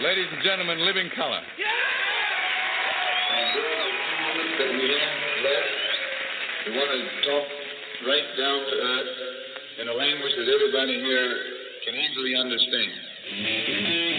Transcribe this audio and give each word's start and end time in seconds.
Ladies 0.00 0.32
and 0.32 0.42
gentlemen, 0.42 0.80
Living 0.80 1.10
Colour. 1.14 1.42
we 6.64 6.72
want 6.72 6.88
to 6.88 7.28
talk 7.28 7.44
right 8.08 8.24
down 8.38 8.58
to 8.64 8.76
earth 8.80 9.12
in 9.82 9.88
a 9.88 9.92
language 9.92 10.32
that 10.38 10.48
everybody 10.48 11.04
here 11.04 11.36
can 11.84 11.94
easily 12.00 12.34
understand. 12.34 14.09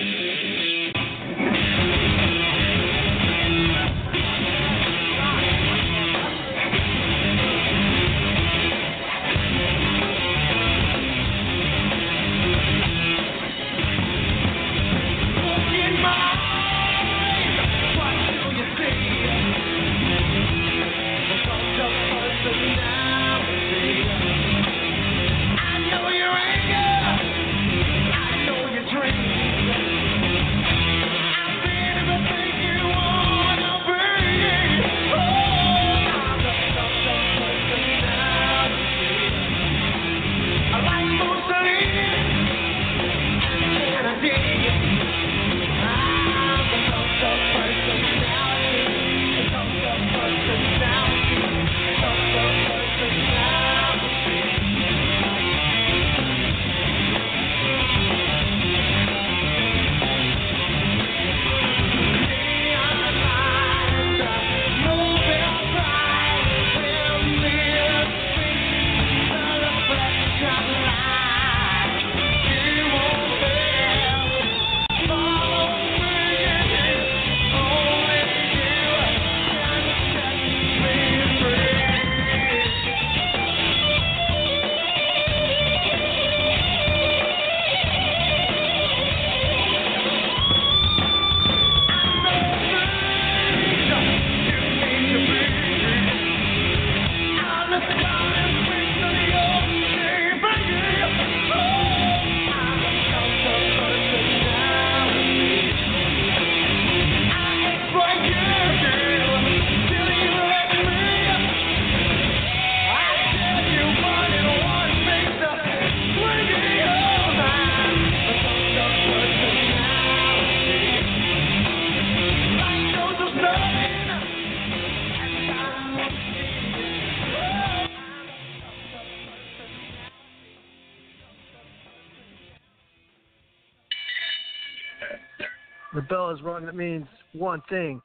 The 136.01 136.07
bell 136.07 136.31
is 136.31 136.41
rung. 136.41 136.67
It 136.67 136.75
means 136.75 137.06
one 137.34 137.62
thing. 137.69 138.01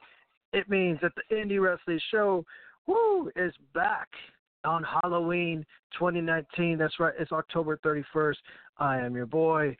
It 0.53 0.69
means 0.69 0.99
that 1.01 1.13
the 1.15 1.41
Indy 1.41 1.57
Wrestling 1.57 1.99
Show, 2.11 2.45
woo, 2.85 3.31
is 3.35 3.53
back 3.73 4.07
on 4.63 4.83
Halloween 5.01 5.65
2019. 5.97 6.77
That's 6.77 6.99
right. 6.99 7.13
It's 7.17 7.31
October 7.31 7.79
31st. 7.83 8.35
I 8.77 8.99
am 8.99 9.15
your 9.15 9.25
boy, 9.25 9.75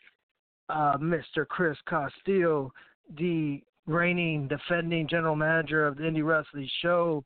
uh, 0.70 0.98
Mr. 0.98 1.48
Chris 1.48 1.78
Castillo, 1.88 2.72
the 3.18 3.62
reigning, 3.86 4.48
defending 4.48 5.08
general 5.08 5.36
manager 5.36 5.86
of 5.86 5.98
the 5.98 6.08
Indy 6.08 6.24
Wrestling 6.24 6.70
Show. 6.82 7.24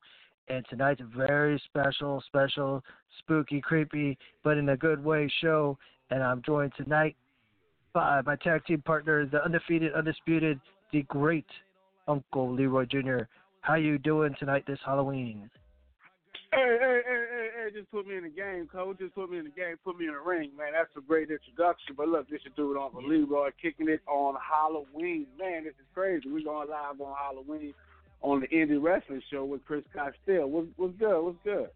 And 0.48 0.64
tonight's 0.68 1.00
a 1.00 1.16
very 1.16 1.60
special, 1.66 2.22
special, 2.26 2.82
spooky, 3.18 3.62
creepy, 3.62 4.18
but 4.44 4.58
in 4.58 4.68
a 4.68 4.76
good 4.76 5.02
way 5.02 5.32
show. 5.40 5.78
And 6.10 6.22
I'm 6.22 6.42
joined 6.44 6.72
tonight 6.76 7.16
by 7.94 8.20
my 8.22 8.36
tag 8.36 8.66
team 8.66 8.82
partner, 8.82 9.24
the 9.24 9.42
undefeated, 9.42 9.94
undisputed, 9.94 10.60
the 10.92 11.02
great 11.04 11.46
Uncle 12.06 12.52
Leroy 12.52 12.84
Jr. 12.84 13.24
How 13.62 13.74
you 13.74 13.98
doing 13.98 14.34
tonight 14.38 14.64
this 14.66 14.78
Halloween? 14.84 15.50
Hey, 16.52 16.76
hey, 16.78 17.00
hey, 17.06 17.24
hey, 17.30 17.48
hey, 17.56 17.78
just 17.78 17.90
put 17.90 18.06
me 18.06 18.16
in 18.16 18.24
the 18.24 18.28
game, 18.28 18.68
coach. 18.70 18.98
Just 18.98 19.14
put 19.14 19.30
me 19.30 19.38
in 19.38 19.44
the 19.44 19.50
game. 19.50 19.76
Put 19.84 19.98
me 19.98 20.06
in 20.06 20.12
the 20.12 20.20
ring, 20.20 20.50
man. 20.56 20.72
That's 20.72 20.90
a 20.98 21.00
great 21.00 21.30
introduction. 21.30 21.94
But 21.96 22.08
look, 22.08 22.28
this 22.28 22.40
is 22.44 22.52
do 22.56 22.72
it 22.72 22.76
on 22.76 22.92
for 22.92 23.02
Leroy, 23.02 23.50
kicking 23.60 23.88
it 23.88 24.02
on 24.06 24.34
Halloween. 24.36 25.26
Man, 25.38 25.64
this 25.64 25.72
is 25.72 25.86
crazy. 25.94 26.28
We're 26.28 26.44
going 26.44 26.68
live 26.68 27.00
on 27.00 27.14
Halloween 27.16 27.72
on 28.20 28.40
the 28.40 28.50
Indy 28.50 28.76
Wrestling 28.76 29.22
Show 29.30 29.46
with 29.46 29.64
Chris 29.64 29.84
Castillo. 29.94 30.46
What's, 30.46 30.68
what's 30.76 30.94
good? 30.98 31.22
What's 31.22 31.38
good? 31.42 31.68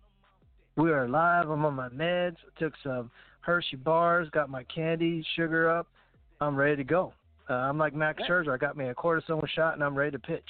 We 0.77 0.91
are 0.91 1.09
live. 1.09 1.49
I'm 1.49 1.65
on 1.65 1.75
my 1.75 1.89
meds. 1.89 2.37
Took 2.59 2.75
some 2.85 3.11
Hershey 3.41 3.77
bars. 3.77 4.29
Got 4.31 4.51
my 4.51 4.65
candy, 4.65 5.25
sugar 5.37 5.71
up. 5.71 5.87
I'm 6.43 6.55
ready 6.55 6.77
to 6.77 6.85
go. 6.85 7.15
Uh, 7.49 7.55
I'm 7.55 7.79
like 7.79 7.95
Max 7.95 8.23
Scherzer. 8.29 8.53
I 8.53 8.57
got 8.57 8.77
me 8.77 8.89
a 8.89 8.95
cortisone 8.95 9.47
shot 9.49 9.75
and 9.75 9.85
I'm 9.85 9.95
ready 9.95 10.13
to 10.13 10.19
pitch. 10.19 10.43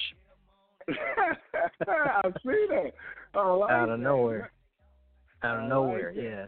I 0.89 2.21
see 2.43 2.65
that. 2.69 2.91
Oh, 3.35 3.59
like 3.59 3.71
Out 3.71 3.89
of 3.89 3.99
that. 3.99 4.03
nowhere. 4.03 4.51
Out 5.43 5.55
of 5.57 5.61
like 5.63 5.69
nowhere, 5.69 6.13
that. 6.15 6.23
yeah. 6.23 6.45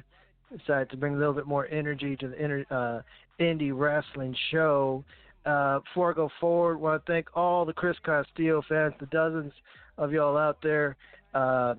Decided 0.57 0.89
to 0.89 0.97
bring 0.97 1.13
a 1.15 1.17
little 1.17 1.33
bit 1.33 1.45
more 1.45 1.67
energy 1.67 2.15
to 2.17 2.27
the 2.29 2.43
inter, 2.43 2.65
uh, 2.71 3.01
indie 3.43 3.71
wrestling 3.77 4.35
show. 4.51 5.03
Uh, 5.45 5.79
before 5.79 6.11
I 6.11 6.15
go 6.15 6.29
forward, 6.39 6.75
I 6.75 6.77
want 6.79 7.05
to 7.05 7.11
thank 7.11 7.27
all 7.35 7.65
the 7.65 7.73
Chris 7.73 7.97
Castillo 8.03 8.63
fans, 8.67 8.93
the 8.99 9.05
dozens 9.07 9.53
of 9.97 10.11
y'all 10.11 10.37
out 10.37 10.57
there, 10.63 10.95
uh, 11.33 11.75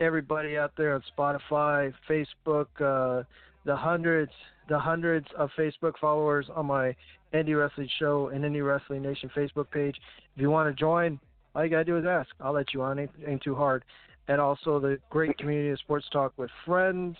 everybody 0.00 0.58
out 0.58 0.72
there 0.76 0.94
on 0.94 1.02
Spotify, 1.16 1.92
Facebook, 2.08 2.66
uh, 2.80 3.22
the 3.64 3.76
hundreds, 3.76 4.32
the 4.68 4.78
hundreds 4.78 5.26
of 5.36 5.50
Facebook 5.58 5.94
followers 6.00 6.46
on 6.54 6.66
my 6.66 6.94
Indy 7.32 7.54
Wrestling 7.54 7.88
Show 7.98 8.28
and 8.28 8.44
Indie 8.44 8.66
Wrestling 8.66 9.02
Nation 9.02 9.30
Facebook 9.36 9.70
page. 9.70 9.96
If 10.34 10.42
you 10.42 10.50
want 10.50 10.74
to 10.74 10.78
join, 10.78 11.20
all 11.54 11.64
you 11.64 11.70
gotta 11.70 11.84
do 11.84 11.98
is 11.98 12.04
ask. 12.04 12.30
I'll 12.40 12.52
let 12.52 12.72
you 12.72 12.82
on. 12.82 12.98
Ain't, 12.98 13.10
ain't 13.26 13.42
too 13.42 13.54
hard. 13.54 13.84
And 14.28 14.40
also 14.40 14.78
the 14.78 14.98
great 15.10 15.36
community 15.38 15.70
of 15.70 15.78
sports 15.80 16.06
talk 16.12 16.32
with 16.36 16.50
friends 16.64 17.16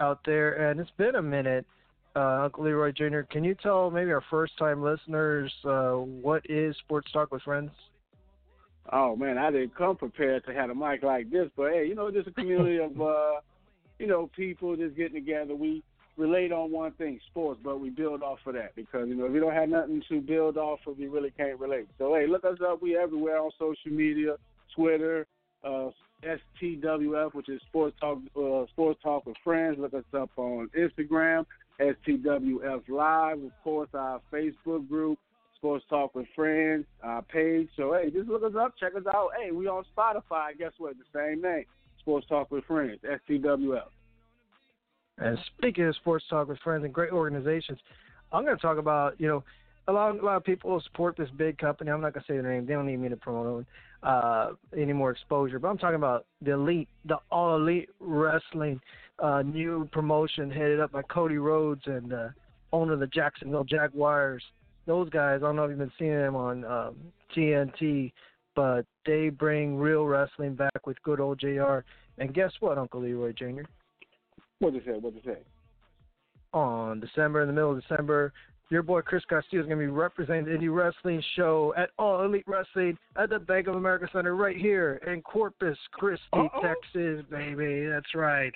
out 0.00 0.20
there. 0.24 0.70
And 0.70 0.80
it's 0.80 0.90
been 0.96 1.16
a 1.16 1.22
minute. 1.22 1.66
Uh, 2.16 2.42
Uncle 2.44 2.64
Leroy 2.64 2.92
Jr., 2.92 3.20
can 3.30 3.44
you 3.44 3.54
tell 3.54 3.90
maybe 3.90 4.10
our 4.10 4.24
first 4.30 4.56
time 4.58 4.82
listeners 4.82 5.52
uh, 5.64 5.92
what 5.92 6.42
is 6.48 6.74
Sports 6.78 7.10
Talk 7.12 7.30
with 7.30 7.42
Friends? 7.42 7.70
Oh 8.92 9.14
man, 9.14 9.36
I 9.36 9.50
didn't 9.50 9.76
come 9.76 9.96
prepared 9.96 10.44
to 10.46 10.54
have 10.54 10.70
a 10.70 10.74
mic 10.74 11.02
like 11.02 11.30
this, 11.30 11.48
but 11.56 11.72
hey, 11.72 11.86
you 11.86 11.94
know, 11.94 12.10
just 12.10 12.26
a 12.26 12.32
community 12.32 12.78
of 12.78 13.00
uh, 13.00 13.40
you 13.98 14.06
know, 14.06 14.30
people 14.36 14.76
just 14.76 14.96
getting 14.96 15.14
together. 15.14 15.54
We 15.54 15.82
relate 16.16 16.52
on 16.52 16.70
one 16.70 16.92
thing, 16.92 17.20
sports, 17.30 17.60
but 17.62 17.80
we 17.80 17.90
build 17.90 18.22
off 18.22 18.40
of 18.46 18.54
that 18.54 18.74
because 18.74 19.08
you 19.08 19.14
know 19.14 19.26
if 19.26 19.32
we 19.32 19.40
don't 19.40 19.54
have 19.54 19.68
nothing 19.68 20.02
to 20.08 20.20
build 20.20 20.56
off 20.56 20.80
of, 20.86 20.98
we 20.98 21.06
really 21.06 21.30
can't 21.30 21.58
relate. 21.58 21.88
So 21.98 22.14
hey, 22.14 22.26
look 22.26 22.44
us 22.44 22.58
up. 22.66 22.82
We 22.82 22.96
everywhere 22.96 23.38
on 23.38 23.50
social 23.58 23.92
media, 23.92 24.36
Twitter, 24.74 25.26
uh, 25.64 25.90
STWF, 26.22 27.34
which 27.34 27.48
is 27.48 27.60
Sports 27.68 27.96
Talk, 28.00 28.18
uh, 28.36 28.66
Sports 28.72 29.00
Talk 29.02 29.26
with 29.26 29.36
Friends. 29.44 29.76
Look 29.78 29.94
us 29.94 30.04
up 30.12 30.30
on 30.36 30.68
Instagram, 30.76 31.46
STWF 31.80 32.88
Live. 32.88 33.42
Of 33.42 33.52
course, 33.62 33.88
our 33.94 34.20
Facebook 34.32 34.88
group, 34.88 35.18
Sports 35.56 35.84
Talk 35.88 36.14
with 36.14 36.26
Friends, 36.34 36.84
our 37.02 37.22
page. 37.22 37.68
So 37.76 37.94
hey, 37.94 38.10
just 38.10 38.28
look 38.28 38.42
us 38.42 38.56
up, 38.58 38.74
check 38.78 38.94
us 38.96 39.06
out. 39.06 39.30
Hey, 39.40 39.52
we 39.52 39.68
on 39.68 39.84
Spotify. 39.96 40.58
Guess 40.58 40.72
what? 40.78 40.94
The 40.98 41.18
same 41.18 41.42
name, 41.42 41.64
Sports 42.00 42.26
Talk 42.28 42.50
with 42.50 42.64
Friends, 42.64 42.98
STWF. 43.28 43.82
And 45.18 45.38
speaking 45.56 45.84
of 45.84 45.96
sports 45.96 46.24
talk 46.30 46.48
with 46.48 46.58
friends 46.60 46.84
and 46.84 46.94
great 46.94 47.10
organizations, 47.10 47.78
I'm 48.32 48.44
going 48.44 48.56
to 48.56 48.62
talk 48.62 48.78
about 48.78 49.20
you 49.20 49.26
know 49.26 49.44
a 49.88 49.92
lot, 49.92 50.18
a 50.18 50.24
lot 50.24 50.36
of 50.36 50.44
people 50.44 50.80
support 50.84 51.16
this 51.16 51.30
big 51.36 51.58
company. 51.58 51.90
I'm 51.90 52.00
not 52.00 52.12
gonna 52.12 52.24
say 52.28 52.34
their 52.34 52.52
name. 52.52 52.66
They 52.66 52.74
don't 52.74 52.86
need 52.86 52.98
me 52.98 53.08
to 53.08 53.16
promote 53.16 53.46
them, 53.46 53.66
uh, 54.02 54.50
any 54.76 54.92
more 54.92 55.10
exposure. 55.10 55.58
But 55.58 55.68
I'm 55.68 55.78
talking 55.78 55.96
about 55.96 56.26
the 56.42 56.52
elite, 56.52 56.88
the 57.06 57.16
all 57.30 57.56
elite 57.56 57.88
wrestling 57.98 58.80
uh, 59.18 59.42
new 59.42 59.88
promotion 59.90 60.50
headed 60.50 60.78
up 60.78 60.92
by 60.92 61.02
Cody 61.02 61.38
Rhodes 61.38 61.82
and 61.86 62.12
uh, 62.12 62.28
owner 62.72 62.92
of 62.92 63.00
the 63.00 63.06
Jacksonville 63.06 63.64
Jaguars. 63.64 64.42
Those 64.86 65.08
guys, 65.08 65.38
I 65.42 65.46
don't 65.46 65.56
know 65.56 65.64
if 65.64 65.70
you've 65.70 65.78
been 65.78 65.92
seeing 65.98 66.12
them 66.12 66.36
on 66.36 66.64
um, 66.64 66.96
TNT, 67.34 68.12
but 68.58 68.84
they 69.06 69.28
bring 69.28 69.76
real 69.76 70.04
wrestling 70.04 70.56
back 70.56 70.84
with 70.84 71.00
good 71.04 71.20
old 71.20 71.38
JR. 71.38 71.78
And 72.18 72.34
guess 72.34 72.50
what, 72.58 72.76
Uncle 72.76 73.00
Leroy 73.00 73.32
Jr.? 73.32 73.62
What 74.58 74.72
did 74.72 74.82
it 74.82 74.86
say? 74.86 74.98
What 74.98 75.14
did 75.14 75.24
it 75.24 75.36
say? 75.36 75.42
On 76.52 76.98
December, 76.98 77.42
in 77.42 77.46
the 77.46 77.52
middle 77.52 77.70
of 77.70 77.80
December, 77.80 78.32
your 78.68 78.82
boy 78.82 79.00
Chris 79.02 79.22
Castillo 79.28 79.62
is 79.62 79.68
going 79.68 79.78
to 79.78 79.84
be 79.84 79.92
representing 79.92 80.44
the 80.46 80.50
indie 80.50 80.74
wrestling 80.74 81.22
show 81.36 81.72
at 81.76 81.90
All 82.00 82.24
Elite 82.24 82.42
Wrestling 82.48 82.98
at 83.14 83.30
the 83.30 83.38
Bank 83.38 83.68
of 83.68 83.76
America 83.76 84.08
Center 84.12 84.34
right 84.34 84.56
here 84.56 85.00
in 85.06 85.22
Corpus 85.22 85.78
Christi, 85.92 86.24
Uh-oh. 86.32 86.60
Texas, 86.60 87.24
baby. 87.30 87.86
That's 87.86 88.12
right. 88.16 88.52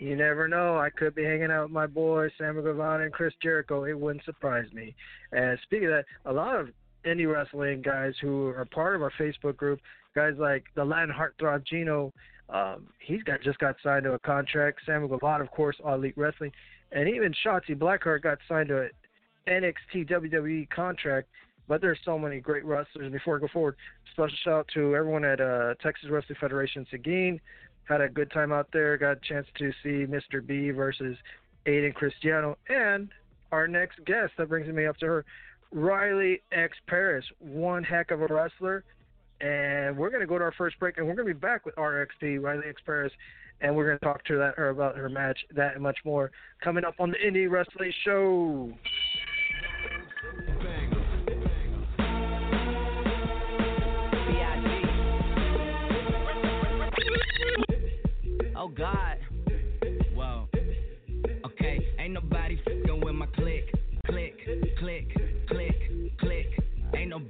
You 0.00 0.16
never 0.16 0.48
know. 0.48 0.76
I 0.78 0.90
could 0.90 1.14
be 1.14 1.24
hanging 1.24 1.50
out 1.50 1.62
with 1.62 1.72
my 1.72 1.86
boy 1.86 2.28
Samuel 2.36 2.64
Guevara 2.64 3.04
and 3.04 3.12
Chris 3.12 3.32
Jericho. 3.42 3.84
It 3.84 3.98
wouldn't 3.98 4.26
surprise 4.26 4.66
me. 4.74 4.94
And 5.32 5.58
speaking 5.62 5.86
of 5.86 5.94
that, 5.94 6.04
a 6.26 6.32
lot 6.34 6.56
of 6.56 6.68
indie 7.04 7.32
wrestling 7.32 7.82
guys 7.82 8.14
who 8.20 8.48
are 8.48 8.64
part 8.64 8.96
of 8.96 9.02
our 9.02 9.12
Facebook 9.18 9.56
group, 9.56 9.80
guys 10.14 10.34
like 10.38 10.64
the 10.74 10.84
Latin 10.84 11.14
heartthrob 11.14 11.64
Gino, 11.66 12.12
um, 12.48 12.86
he's 12.98 13.22
got 13.22 13.40
just 13.42 13.58
got 13.58 13.76
signed 13.82 14.04
to 14.04 14.12
a 14.12 14.18
contract. 14.18 14.80
Samuel 14.84 15.08
Guevara, 15.08 15.42
of 15.42 15.50
course, 15.50 15.76
All 15.84 15.94
Elite 15.94 16.14
Wrestling 16.16 16.52
and 16.92 17.08
even 17.08 17.34
Shotzi 17.44 17.76
Blackheart 17.76 18.22
got 18.22 18.38
signed 18.48 18.68
to 18.68 18.82
an 18.82 18.90
NXT 19.48 20.10
WWE 20.10 20.68
contract. 20.70 21.28
But 21.68 21.80
there's 21.80 21.98
so 22.04 22.18
many 22.18 22.40
great 22.40 22.64
wrestlers. 22.64 23.12
Before 23.12 23.36
I 23.36 23.40
go 23.40 23.48
forward, 23.52 23.76
special 24.12 24.36
shout 24.44 24.54
out 24.54 24.68
to 24.74 24.96
everyone 24.96 25.24
at 25.24 25.40
uh, 25.40 25.74
Texas 25.80 26.10
Wrestling 26.10 26.38
Federation 26.40 26.84
Seguin. 26.90 27.40
Had 27.84 28.00
a 28.00 28.08
good 28.08 28.30
time 28.32 28.52
out 28.52 28.68
there. 28.72 28.96
Got 28.96 29.18
a 29.18 29.20
chance 29.28 29.46
to 29.58 29.70
see 29.82 30.04
Mr. 30.10 30.44
B 30.44 30.70
versus 30.70 31.16
Aiden 31.66 31.94
Cristiano. 31.94 32.58
And 32.68 33.08
our 33.52 33.68
next 33.68 34.04
guest, 34.04 34.32
that 34.38 34.48
brings 34.48 34.72
me 34.72 34.86
up 34.86 34.96
to 34.98 35.06
her, 35.06 35.24
Riley 35.72 36.42
X 36.52 36.76
Paris. 36.86 37.24
One 37.38 37.84
heck 37.84 38.10
of 38.10 38.22
a 38.22 38.26
wrestler. 38.26 38.84
And 39.40 39.96
we're 39.96 40.10
going 40.10 40.20
to 40.20 40.26
go 40.26 40.36
to 40.36 40.44
our 40.44 40.52
first 40.52 40.78
break, 40.78 40.98
and 40.98 41.06
we're 41.06 41.14
going 41.14 41.26
to 41.26 41.34
be 41.34 41.40
back 41.40 41.64
with 41.64 41.74
RXP, 41.76 42.42
Riley 42.42 42.64
X 42.68 42.80
Paris, 42.84 43.12
and 43.62 43.74
we're 43.74 43.86
going 43.86 43.98
to 43.98 44.04
talk 44.04 44.22
to 44.26 44.36
that 44.36 44.54
her 44.56 44.68
about 44.68 44.96
her 44.96 45.08
match, 45.08 45.38
that 45.54 45.74
and 45.74 45.82
much 45.82 45.96
more 46.04 46.30
coming 46.62 46.84
up 46.84 46.94
on 46.98 47.10
the 47.10 47.26
Indy 47.26 47.46
Wrestling 47.46 47.92
Show. 48.04 48.72
Oh 58.56 58.68
God. 58.68 59.09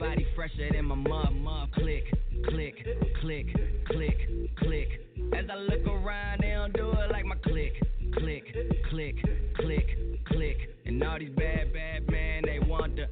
Nobody 0.00 0.26
fresher 0.34 0.70
than 0.72 0.86
my 0.86 0.94
mom, 0.94 1.42
mom. 1.42 1.70
Click, 1.74 2.04
click, 2.48 2.74
click, 3.20 3.46
click, 3.86 4.56
click. 4.56 4.88
As 5.36 5.44
I 5.50 5.56
look 5.56 5.86
around, 5.86 6.40
they 6.40 6.52
don't 6.52 6.72
do 6.72 6.90
it 6.90 7.10
like 7.10 7.26
my 7.26 7.34
click, 7.44 7.74
click, 8.14 8.44
click, 8.88 9.16
click, 9.56 10.24
click. 10.24 10.56
And 10.86 11.02
all 11.04 11.18
these 11.18 11.28
bad, 11.36 11.74
bad 11.74 12.10
men, 12.10 12.44
they 12.46 12.60
want 12.60 12.96
the, 12.96 13.08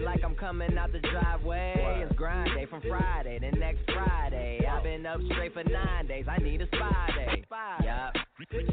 like 0.00 0.24
I'm 0.24 0.34
coming 0.34 0.76
out 0.78 0.92
the 0.92 1.00
driveway. 1.00 2.04
It's 2.04 2.14
grind 2.16 2.50
day 2.54 2.66
from 2.66 2.80
Friday 2.82 3.38
to 3.38 3.50
next 3.58 3.80
Friday. 3.92 4.60
I've 4.66 4.82
been 4.82 5.04
up 5.06 5.20
straight 5.32 5.52
for 5.52 5.64
nine 5.64 6.06
days. 6.06 6.26
I 6.28 6.38
need 6.38 6.62
a 6.62 6.66
spy 6.66 7.10
day. 7.14 7.44
Yup. 7.84 8.14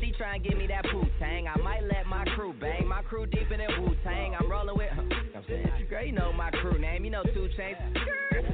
She 0.02 0.12
try 0.18 0.36
and 0.36 0.44
give 0.44 0.58
me 0.58 0.68
that 0.68 0.86
poo 0.92 1.04
tang. 1.20 1.48
I 1.48 1.58
might 1.62 1.84
let 1.84 2.06
my 2.08 2.26
crew 2.36 2.54
bang. 2.60 2.88
My 2.88 3.02
crew 3.02 3.26
deep 3.26 3.52
in 3.52 3.60
Wu 3.82 3.96
Tang. 4.04 4.36
I'm 4.40 4.50
rolling 4.50 4.78
with. 4.78 4.90
I'm 4.92 5.44
saying, 5.48 5.88
girl, 5.90 6.04
you 6.04 6.12
know 6.12 6.34
my 6.34 6.50
crew 6.52 6.80
name. 6.80 7.06
You 7.06 7.12
know 7.12 7.24
2 7.24 7.50
Chainz. 7.58 7.78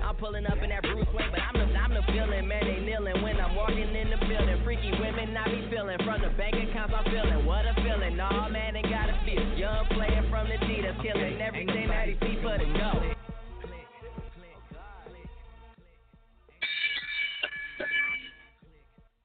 I'm 0.03 0.15
pulling 0.15 0.45
up 0.45 0.57
in 0.61 0.69
that 0.69 0.81
Bruce 0.83 1.07
Wayne, 1.13 1.29
but 1.31 1.41
I'm 1.41 1.53
the 1.53 1.65
I'm 1.77 1.93
the 1.93 2.01
feeling, 2.07 2.47
man. 2.47 2.63
They 2.65 2.81
kneeling 2.81 3.21
when 3.21 3.37
I'm 3.37 3.55
walking 3.55 3.93
in 3.95 4.09
the 4.09 4.17
building. 4.17 4.61
Freaky 4.63 4.91
women, 4.99 5.35
I 5.37 5.45
be 5.45 5.67
feeling 5.69 5.97
from 6.03 6.21
the 6.21 6.29
bank 6.37 6.55
accounts. 6.55 6.93
I'm 6.95 7.05
feeling 7.05 7.45
what 7.45 7.65
a 7.65 7.73
feeling. 7.75 8.17
Nah, 8.17 8.49
man, 8.49 8.75
ain't 8.75 8.89
gotta 8.89 9.13
feel. 9.25 9.43
Young 9.57 9.85
player 9.93 10.25
from 10.29 10.49
the 10.49 10.57
D 10.65 10.81
that's 10.81 10.97
killing 11.01 11.41
everything 11.41 11.87
that 11.89 12.07
he 12.07 12.13
see 12.21 12.41
for 12.41 12.57
the 12.57 12.65
go. 12.73 13.15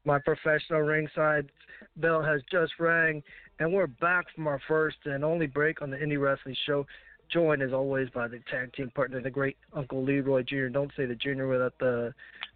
My 0.04 0.18
professional 0.18 0.80
ringside 0.80 1.50
bell 1.96 2.22
has 2.22 2.40
just 2.50 2.72
rang, 2.78 3.22
and 3.60 3.72
we're 3.72 3.86
back 3.86 4.24
from 4.34 4.46
our 4.46 4.60
first 4.66 4.96
and 5.04 5.24
only 5.24 5.46
break 5.46 5.82
on 5.82 5.90
the 5.90 6.02
Indy 6.02 6.16
Wrestling 6.16 6.56
Show. 6.66 6.86
Joined 7.32 7.62
as 7.62 7.72
always 7.72 8.08
by 8.10 8.28
the 8.28 8.40
tag 8.50 8.72
team 8.72 8.90
partner, 8.94 9.20
the 9.20 9.30
great 9.30 9.56
Uncle 9.72 10.04
Leroy 10.04 10.42
Jr. 10.42 10.66
Don't 10.66 10.90
say 10.96 11.06
the 11.06 11.14
Junior 11.14 11.46
without 11.46 11.74
the, 11.78 12.12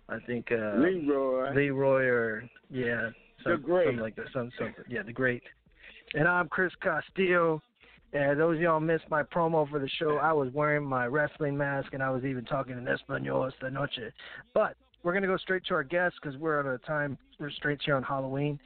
I 0.08 0.18
think 0.26 0.50
uh, 0.50 0.76
Leroy. 0.78 1.54
Leroy 1.54 2.04
or 2.04 2.44
yeah, 2.70 3.10
some, 3.42 3.52
the 3.52 3.58
great. 3.58 3.86
something 3.86 4.02
like 4.02 4.16
that. 4.16 4.26
Some 4.32 4.50
something. 4.58 4.84
Yeah, 4.88 5.02
the 5.02 5.12
great. 5.12 5.42
And 6.14 6.26
I'm 6.26 6.48
Chris 6.48 6.72
Castillo. 6.82 7.62
And 8.12 8.38
those 8.38 8.60
y'all 8.60 8.78
missed 8.78 9.04
my 9.10 9.24
promo 9.24 9.68
for 9.68 9.80
the 9.80 9.88
show. 9.98 10.18
I 10.18 10.32
was 10.32 10.48
wearing 10.52 10.84
my 10.84 11.06
wrestling 11.06 11.56
mask 11.56 11.94
and 11.94 12.02
I 12.02 12.10
was 12.10 12.24
even 12.24 12.44
talking 12.44 12.78
in 12.78 12.86
Espanol 12.86 13.44
esta 13.44 13.70
noche. 13.70 14.12
But 14.54 14.76
we're 15.02 15.12
going 15.12 15.22
to 15.22 15.28
go 15.28 15.36
straight 15.36 15.64
to 15.66 15.74
our 15.74 15.82
guests 15.82 16.18
because 16.22 16.38
we're 16.38 16.60
out 16.60 16.66
of 16.66 16.84
time 16.84 17.18
restraints 17.40 17.84
here 17.84 17.96
on 17.96 18.04
Halloween. 18.04 18.60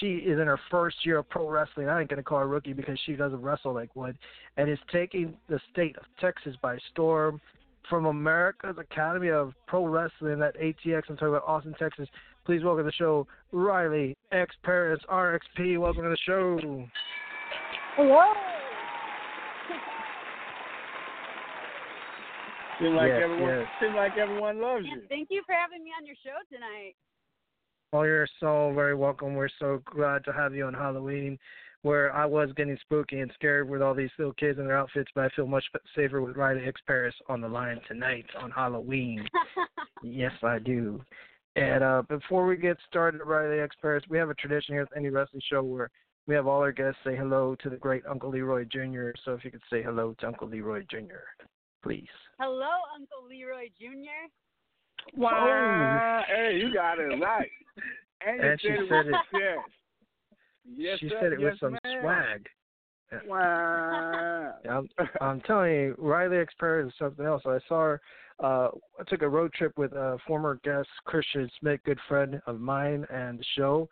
She 0.00 0.14
is 0.16 0.40
in 0.40 0.46
her 0.46 0.58
first 0.70 0.96
year 1.04 1.18
of 1.18 1.28
pro 1.28 1.48
wrestling. 1.48 1.88
I 1.88 2.00
ain't 2.00 2.08
going 2.08 2.16
to 2.18 2.22
call 2.22 2.38
her 2.38 2.48
rookie 2.48 2.72
because 2.72 2.98
she 3.04 3.14
doesn't 3.14 3.40
wrestle 3.42 3.74
like 3.74 3.94
Wood, 3.94 4.16
and 4.56 4.68
is 4.70 4.78
taking 4.90 5.36
the 5.48 5.60
state 5.72 5.96
of 5.96 6.04
Texas 6.20 6.56
by 6.62 6.78
storm. 6.92 7.40
From 7.90 8.06
America's 8.06 8.76
Academy 8.78 9.28
of 9.28 9.52
Pro 9.66 9.84
Wrestling 9.86 10.40
at 10.40 10.58
ATX, 10.58 11.02
I'm 11.10 11.16
talking 11.16 11.28
about 11.28 11.44
Austin, 11.46 11.74
Texas. 11.78 12.08
Please 12.46 12.64
welcome 12.64 12.84
to 12.84 12.86
the 12.86 12.92
show, 12.92 13.26
Riley 13.52 14.16
X 14.32 14.54
Paris 14.62 15.00
RXP. 15.10 15.78
Welcome 15.78 16.04
to 16.04 16.08
the 16.08 16.16
show. 16.24 16.56
Hello. 17.96 18.22
Seems 22.80 22.96
like 22.96 23.08
Yes, 23.08 23.20
everyone 23.22 23.50
yes. 23.50 23.68
seems 23.80 23.94
like 23.94 24.16
everyone 24.16 24.60
loves 24.60 24.86
Yeah, 24.88 24.94
you. 24.96 25.02
thank 25.08 25.28
you 25.30 25.42
for 25.46 25.54
having 25.54 25.84
me 25.84 25.90
on 25.96 26.06
your 26.06 26.16
show 26.24 26.34
tonight. 26.50 26.94
Well, 27.94 28.06
you're 28.06 28.26
so 28.40 28.72
very 28.74 28.96
welcome. 28.96 29.34
We're 29.34 29.48
so 29.60 29.80
glad 29.84 30.24
to 30.24 30.32
have 30.32 30.52
you 30.52 30.66
on 30.66 30.74
Halloween, 30.74 31.38
where 31.82 32.12
I 32.12 32.26
was 32.26 32.50
getting 32.56 32.76
spooky 32.80 33.20
and 33.20 33.30
scared 33.34 33.68
with 33.68 33.82
all 33.82 33.94
these 33.94 34.10
little 34.18 34.32
kids 34.32 34.58
in 34.58 34.66
their 34.66 34.76
outfits, 34.76 35.12
but 35.14 35.26
I 35.26 35.28
feel 35.36 35.46
much 35.46 35.62
safer 35.94 36.20
with 36.20 36.36
Riley 36.36 36.64
X 36.66 36.80
Paris 36.88 37.14
on 37.28 37.40
the 37.40 37.46
line 37.48 37.80
tonight 37.86 38.26
on 38.36 38.50
Halloween. 38.50 39.24
yes, 40.02 40.32
I 40.42 40.58
do. 40.58 41.04
And 41.54 41.84
uh, 41.84 42.02
before 42.08 42.46
we 42.48 42.56
get 42.56 42.78
started, 42.88 43.20
Riley 43.24 43.60
X 43.60 43.76
Paris, 43.80 44.02
we 44.10 44.18
have 44.18 44.28
a 44.28 44.34
tradition 44.34 44.74
here 44.74 44.82
at 44.82 44.88
any 44.96 45.10
wrestling 45.10 45.42
show 45.48 45.62
where 45.62 45.88
we 46.26 46.34
have 46.34 46.48
all 46.48 46.62
our 46.62 46.72
guests 46.72 46.98
say 47.04 47.14
hello 47.14 47.54
to 47.62 47.70
the 47.70 47.76
great 47.76 48.02
Uncle 48.10 48.30
Leroy 48.30 48.64
Jr. 48.64 49.10
So 49.24 49.34
if 49.34 49.44
you 49.44 49.52
could 49.52 49.62
say 49.70 49.84
hello 49.84 50.16
to 50.18 50.26
Uncle 50.26 50.48
Leroy 50.48 50.82
Jr., 50.90 51.46
please. 51.80 52.08
Hello, 52.40 52.72
Uncle 52.92 53.28
Leroy 53.28 53.68
Jr. 53.78 54.26
Wow. 55.16 56.22
Hey, 56.26 56.56
you 56.58 56.72
got 56.72 56.98
it 56.98 57.20
right. 57.20 57.50
And, 58.26 58.40
And 58.40 58.60
she 58.60 58.68
said 58.88 59.06
it 59.06 59.14
said 59.30 59.40
yes. 59.40 59.58
Yes, 60.76 60.98
she 60.98 61.08
sir. 61.08 61.18
said 61.20 61.32
it 61.34 61.40
yes, 61.40 61.52
with 61.52 61.60
some 61.60 61.78
ma'am. 61.84 62.00
swag. 62.00 62.46
Wow. 63.28 64.54
I'm, 64.68 64.88
I'm 65.20 65.40
telling 65.42 65.72
you, 65.72 65.94
Riley 65.98 66.38
X 66.38 66.52
Paris 66.58 66.88
is 66.88 66.94
something 66.98 67.24
else. 67.24 67.42
I 67.46 67.58
saw 67.68 67.80
her. 67.82 68.00
Uh, 68.42 68.68
I 68.98 69.04
took 69.06 69.22
a 69.22 69.28
road 69.28 69.52
trip 69.52 69.78
with 69.78 69.92
a 69.92 70.18
former 70.26 70.58
guest, 70.64 70.88
Christian 71.04 71.48
Smith, 71.60 71.80
good 71.84 72.00
friend 72.08 72.42
of 72.46 72.58
mine, 72.60 73.06
and 73.12 73.38
the 73.38 73.44
show, 73.56 73.88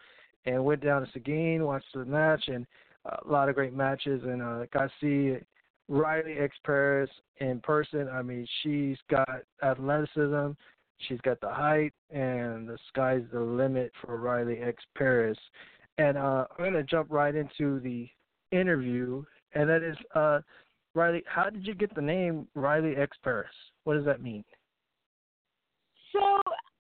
and 0.47 0.65
went 0.65 0.83
down 0.83 1.03
to 1.07 1.13
Seguin, 1.13 1.65
watched 1.65 1.87
the 1.95 2.05
match, 2.05 2.49
and 2.49 2.67
a 3.05 3.29
lot 3.29 3.49
of 3.49 3.55
great 3.55 3.73
matches, 3.75 4.23
and 4.25 4.43
uh, 4.43 4.65
got 4.73 4.85
to 4.85 4.91
see 5.01 5.39
Riley 5.89 6.39
X 6.41 6.57
Paris 6.65 7.11
in 7.39 7.61
person. 7.61 8.09
I 8.09 8.23
mean, 8.23 8.47
she's 8.63 8.97
got 9.09 9.29
athleticism, 9.63 10.53
she's 10.99 11.21
got 11.21 11.41
the 11.41 11.49
height, 11.49 11.93
and 12.11 12.69
the 12.69 12.79
sky's 12.89 13.23
the 13.33 13.41
limit 13.41 13.93
for 14.01 14.17
Riley 14.17 14.59
X 14.61 14.83
Paris. 14.97 15.39
And 15.99 16.17
uh, 16.17 16.47
I'm 16.51 16.59
going 16.59 16.73
to 16.73 16.83
jump 16.83 17.09
right 17.11 17.35
into 17.35 17.81
the 17.81 18.09
interview, 18.51 19.23
and 19.55 19.69
that 19.69 19.83
is, 19.83 19.97
uh, 20.15 20.41
Riley, 20.95 21.23
how 21.27 21.51
did 21.51 21.67
you 21.67 21.75
get 21.75 21.95
the 21.95 22.03
name 22.03 22.47
Riley 22.55 22.97
X 22.97 23.17
Paris? 23.23 23.51
What 23.85 23.95
does 23.95 24.05
that 24.05 24.23
mean? 24.23 24.45
So 26.13 26.21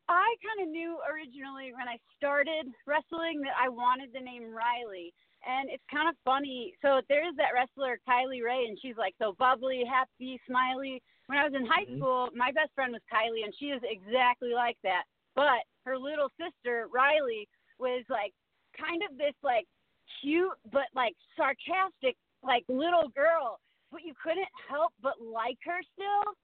I 0.08 0.34
kind 0.44 0.66
of 0.66 0.70
knew 0.70 0.98
originally 1.08 1.72
when 1.72 1.88
I 1.88 1.96
started 2.16 2.68
wrestling 2.86 3.40
that 3.42 3.56
I 3.60 3.68
wanted 3.68 4.10
the 4.12 4.20
name 4.20 4.52
Riley. 4.52 5.12
And 5.44 5.68
it's 5.70 5.82
kind 5.90 6.08
of 6.08 6.14
funny. 6.24 6.74
So 6.82 7.00
there's 7.08 7.34
that 7.36 7.50
wrestler 7.52 7.98
Kylie 8.08 8.44
Rae, 8.44 8.66
and 8.68 8.78
she's 8.80 8.96
like 8.96 9.14
so 9.18 9.34
bubbly, 9.38 9.82
happy, 9.88 10.38
smiley. 10.46 11.02
When 11.32 11.40
I 11.40 11.48
was 11.48 11.54
in 11.56 11.64
high 11.64 11.86
Mhm. 11.88 11.96
school, 11.96 12.28
my 12.36 12.52
best 12.52 12.74
friend 12.74 12.92
was 12.92 13.00
Kylie, 13.10 13.42
and 13.42 13.54
she 13.56 13.70
is 13.70 13.82
exactly 13.84 14.52
like 14.52 14.76
that. 14.82 15.04
But 15.34 15.64
her 15.86 15.96
little 15.96 16.28
sister 16.36 16.88
Riley 16.92 17.48
was 17.78 18.04
like 18.10 18.34
kind 18.74 19.02
of 19.02 19.16
this 19.16 19.32
like 19.42 19.66
cute 20.20 20.52
but 20.70 20.92
like 20.94 21.16
sarcastic 21.34 22.18
like 22.42 22.64
little 22.68 23.08
girl, 23.08 23.60
but 23.90 24.02
you 24.02 24.12
couldn't 24.22 24.52
help 24.68 24.92
but 25.00 25.22
like 25.22 25.56
her 25.64 25.80
still. 25.94 26.34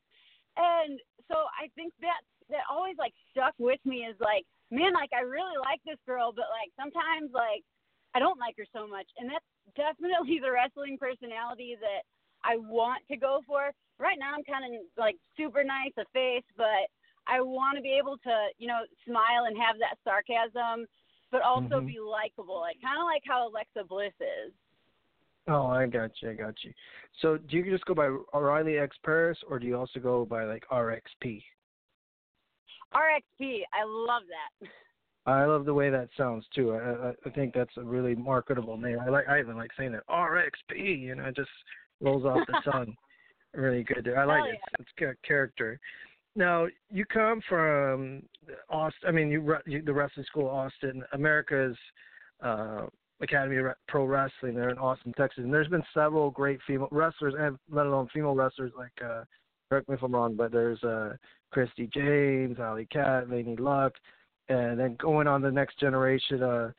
And 0.56 0.98
so 1.28 1.36
I 1.60 1.68
think 1.74 1.92
that 2.00 2.22
that 2.48 2.64
always 2.70 2.96
like 2.96 3.12
stuck 3.30 3.52
with 3.58 3.84
me 3.84 4.06
is 4.06 4.16
like, 4.20 4.46
man, 4.70 4.94
like 4.94 5.12
I 5.12 5.20
really 5.20 5.58
like 5.58 5.82
this 5.84 6.00
girl, 6.06 6.32
but 6.32 6.48
like 6.48 6.72
sometimes 6.80 7.30
like 7.34 7.62
I 8.14 8.20
don't 8.20 8.40
like 8.40 8.56
her 8.56 8.66
so 8.72 8.86
much. 8.86 9.10
And 9.18 9.28
that's 9.28 9.44
definitely 9.76 10.40
the 10.40 10.50
wrestling 10.50 10.96
personality 10.96 11.76
that 11.78 12.04
I 12.44 12.56
want 12.56 13.02
to 13.10 13.16
go 13.16 13.40
for. 13.46 13.72
Right 13.98 14.16
now 14.18 14.34
I'm 14.34 14.44
kind 14.44 14.64
of 14.64 14.80
like 14.96 15.16
super 15.36 15.64
nice 15.64 15.92
a 15.98 16.04
face, 16.12 16.44
but 16.56 16.86
I 17.26 17.40
want 17.40 17.76
to 17.76 17.82
be 17.82 17.92
able 17.98 18.16
to, 18.18 18.48
you 18.58 18.68
know, 18.68 18.80
smile 19.06 19.44
and 19.46 19.56
have 19.58 19.76
that 19.80 19.98
sarcasm, 20.04 20.86
but 21.30 21.42
also 21.42 21.80
Mhm. 21.80 21.86
be 21.86 21.98
likable, 22.00 22.60
like 22.60 22.80
kind 22.80 22.98
of 22.98 23.04
like 23.04 23.22
how 23.26 23.48
Alexa 23.48 23.84
Bliss 23.84 24.14
is. 24.20 24.52
Oh, 25.48 25.66
I 25.66 25.86
got 25.86 26.10
you. 26.22 26.30
I 26.30 26.34
got 26.34 26.62
you. 26.62 26.72
So, 27.20 27.38
do 27.38 27.56
you 27.56 27.70
just 27.70 27.84
go 27.86 27.94
by 27.94 28.06
O'Reilly 28.34 28.78
X 28.78 28.96
Paris, 28.98 29.38
or 29.48 29.58
do 29.58 29.66
you 29.66 29.76
also 29.76 29.98
go 29.98 30.24
by 30.24 30.44
like 30.44 30.64
RXP? 30.70 31.42
RXP, 32.94 33.62
I 33.72 33.84
love 33.84 34.22
that. 34.28 34.68
I 35.26 35.44
love 35.44 35.66
the 35.66 35.74
way 35.74 35.90
that 35.90 36.08
sounds 36.16 36.46
too. 36.54 36.72
I, 36.72 37.08
I 37.08 37.14
I 37.26 37.30
think 37.30 37.52
that's 37.52 37.76
a 37.76 37.82
really 37.82 38.14
marketable 38.14 38.78
name. 38.78 38.98
I 39.00 39.08
like. 39.10 39.28
I 39.28 39.40
even 39.40 39.56
like 39.56 39.70
saying 39.76 39.92
that 39.92 40.06
RXP. 40.08 40.98
You 41.00 41.14
know, 41.16 41.30
just 41.30 41.50
rolls 42.00 42.24
off 42.24 42.46
the 42.46 42.60
tongue. 42.70 42.94
really 43.54 43.84
good. 43.84 44.04
There. 44.04 44.18
I 44.18 44.24
like 44.24 44.42
Hell 44.42 44.50
it. 44.50 44.58
It's 44.80 44.88
good 44.98 45.16
character. 45.26 45.78
Now 46.36 46.66
you 46.90 47.04
come 47.04 47.40
from 47.48 48.22
Austin. 48.70 49.08
I 49.08 49.12
mean, 49.12 49.30
you, 49.30 49.56
you 49.66 49.82
the 49.82 49.92
wrestling 49.92 50.26
school 50.26 50.48
Austin, 50.48 51.02
America's 51.12 51.76
uh, 52.42 52.86
Academy 53.20 53.56
of 53.56 53.66
Pro 53.88 54.04
Wrestling. 54.04 54.54
They're 54.54 54.70
in 54.70 54.78
Austin, 54.78 55.12
Texas, 55.16 55.44
and 55.44 55.52
there's 55.52 55.68
been 55.68 55.82
several 55.92 56.30
great 56.30 56.60
female 56.66 56.88
wrestlers, 56.92 57.34
and 57.38 57.58
let 57.70 57.86
alone 57.86 58.08
female 58.12 58.34
wrestlers 58.34 58.72
like. 58.76 58.92
uh 59.04 59.24
Correct 59.70 59.86
me 59.86 59.96
if 59.96 60.02
I'm 60.02 60.14
wrong, 60.14 60.34
but 60.34 60.50
there's 60.50 60.82
uh 60.82 61.14
Christy 61.50 61.90
James, 61.92 62.58
Ali 62.58 62.86
Cat, 62.86 63.28
Lainey 63.28 63.56
Luck, 63.56 63.92
and 64.48 64.78
then 64.78 64.96
going 64.98 65.26
on 65.26 65.42
the 65.42 65.50
next 65.50 65.78
generation, 65.78 66.42
uh, 66.42 66.70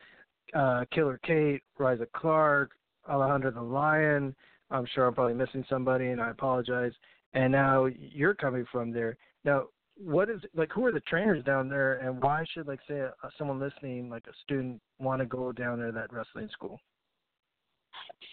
uh, 0.54 0.84
Killer 0.92 1.20
Kate, 1.24 1.62
Riza 1.78 2.06
Clark, 2.14 2.72
Alejandra 3.08 3.54
the 3.54 3.62
Lion. 3.62 4.34
I'm 4.70 4.86
sure 4.94 5.06
I'm 5.06 5.14
probably 5.14 5.34
missing 5.34 5.64
somebody, 5.68 6.08
and 6.08 6.20
I 6.20 6.30
apologize. 6.30 6.92
And 7.32 7.52
now 7.52 7.86
you're 7.86 8.34
coming 8.34 8.66
from 8.70 8.92
there. 8.92 9.16
Now, 9.44 9.66
what 9.96 10.30
is 10.30 10.40
like? 10.54 10.70
Who 10.72 10.86
are 10.86 10.92
the 10.92 11.00
trainers 11.00 11.44
down 11.44 11.68
there, 11.68 11.94
and 11.98 12.22
why 12.22 12.44
should 12.52 12.66
like 12.66 12.80
say 12.88 13.00
uh, 13.02 13.28
someone 13.36 13.60
listening, 13.60 14.08
like 14.08 14.24
a 14.26 14.32
student, 14.42 14.80
want 14.98 15.20
to 15.20 15.26
go 15.26 15.52
down 15.52 15.78
there 15.78 15.92
that 15.92 16.12
wrestling 16.12 16.48
school? 16.52 16.80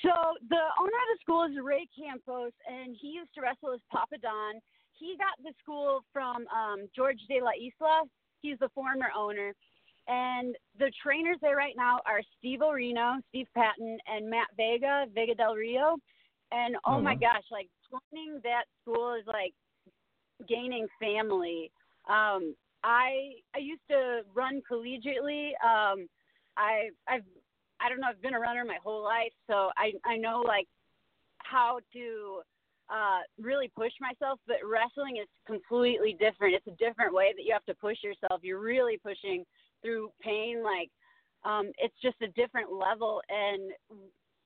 So 0.02 0.12
the 0.50 0.64
owner 0.80 0.90
of 0.90 1.10
the 1.14 1.20
school 1.22 1.44
is 1.46 1.52
Ray 1.62 1.88
Campos, 1.98 2.52
and 2.68 2.96
he 3.00 3.08
used 3.08 3.34
to 3.36 3.42
wrestle 3.42 3.74
as 3.74 3.80
Papa 3.92 4.18
Don. 4.22 4.62
He 4.94 5.16
got 5.18 5.44
the 5.44 5.54
school 5.62 6.02
from 6.12 6.48
um, 6.48 6.88
George 6.96 7.20
De 7.28 7.42
La 7.42 7.52
Isla. 7.52 8.04
He's 8.42 8.58
the 8.60 8.70
former 8.70 9.10
owner. 9.16 9.54
And 10.08 10.56
the 10.80 10.92
trainers 11.04 11.38
there 11.42 11.58
right 11.58 11.76
now 11.76 12.00
are 12.06 12.22
Steve 12.38 12.60
Orino, 12.60 13.18
Steve 13.30 13.48
Patton, 13.56 13.98
and 14.08 14.30
Matt 14.30 14.48
Vega, 14.56 15.06
Vega 15.14 15.36
Del 15.36 15.56
Rio. 15.56 15.98
And 16.52 16.76
oh 16.86 16.96
Oh, 16.96 17.02
my 17.02 17.16
gosh, 17.16 17.44
like 17.52 17.70
joining 17.92 18.40
that 18.44 18.64
school 18.82 19.14
is 19.14 19.26
like 19.28 19.54
gaining 20.48 20.88
family. 21.00 21.72
Um, 22.10 22.56
I 22.84 23.34
I 23.56 23.60
used 23.60 23.82
to 23.90 24.22
run 24.34 24.62
collegiately. 24.70 25.50
Um, 25.64 26.08
I 26.58 26.90
I've 27.08 27.26
I 27.80 27.90
don't 27.90 28.00
know. 28.00 28.08
I've 28.10 28.22
been 28.22 28.34
a 28.34 28.40
runner 28.40 28.66
my 28.66 28.78
whole 28.84 29.04
life, 29.04 29.34
so 29.48 29.70
I 29.78 29.92
I 30.06 30.18
know 30.18 30.44
like 30.46 30.68
how 31.40 31.80
to 31.94 32.42
uh 32.90 33.20
really 33.40 33.70
push 33.76 33.92
myself. 34.00 34.40
But 34.48 34.58
wrestling 34.64 35.18
is 35.18 35.28
completely 35.46 36.16
different. 36.20 36.56
It's 36.56 36.68
a 36.68 36.84
different 36.84 37.14
way 37.14 37.34
that 37.36 37.44
you 37.44 37.54
have 37.54 37.66
to 37.66 37.76
push 37.76 37.98
yourself. 38.04 38.42
You're 38.42 38.60
really 38.60 38.98
pushing 38.98 39.44
through 39.82 40.12
pain. 40.22 40.64
Like 40.64 40.90
um, 41.44 41.72
it's 41.78 41.96
just 42.02 42.18
a 42.22 42.28
different 42.30 42.72
level. 42.72 43.22
And 43.30 43.72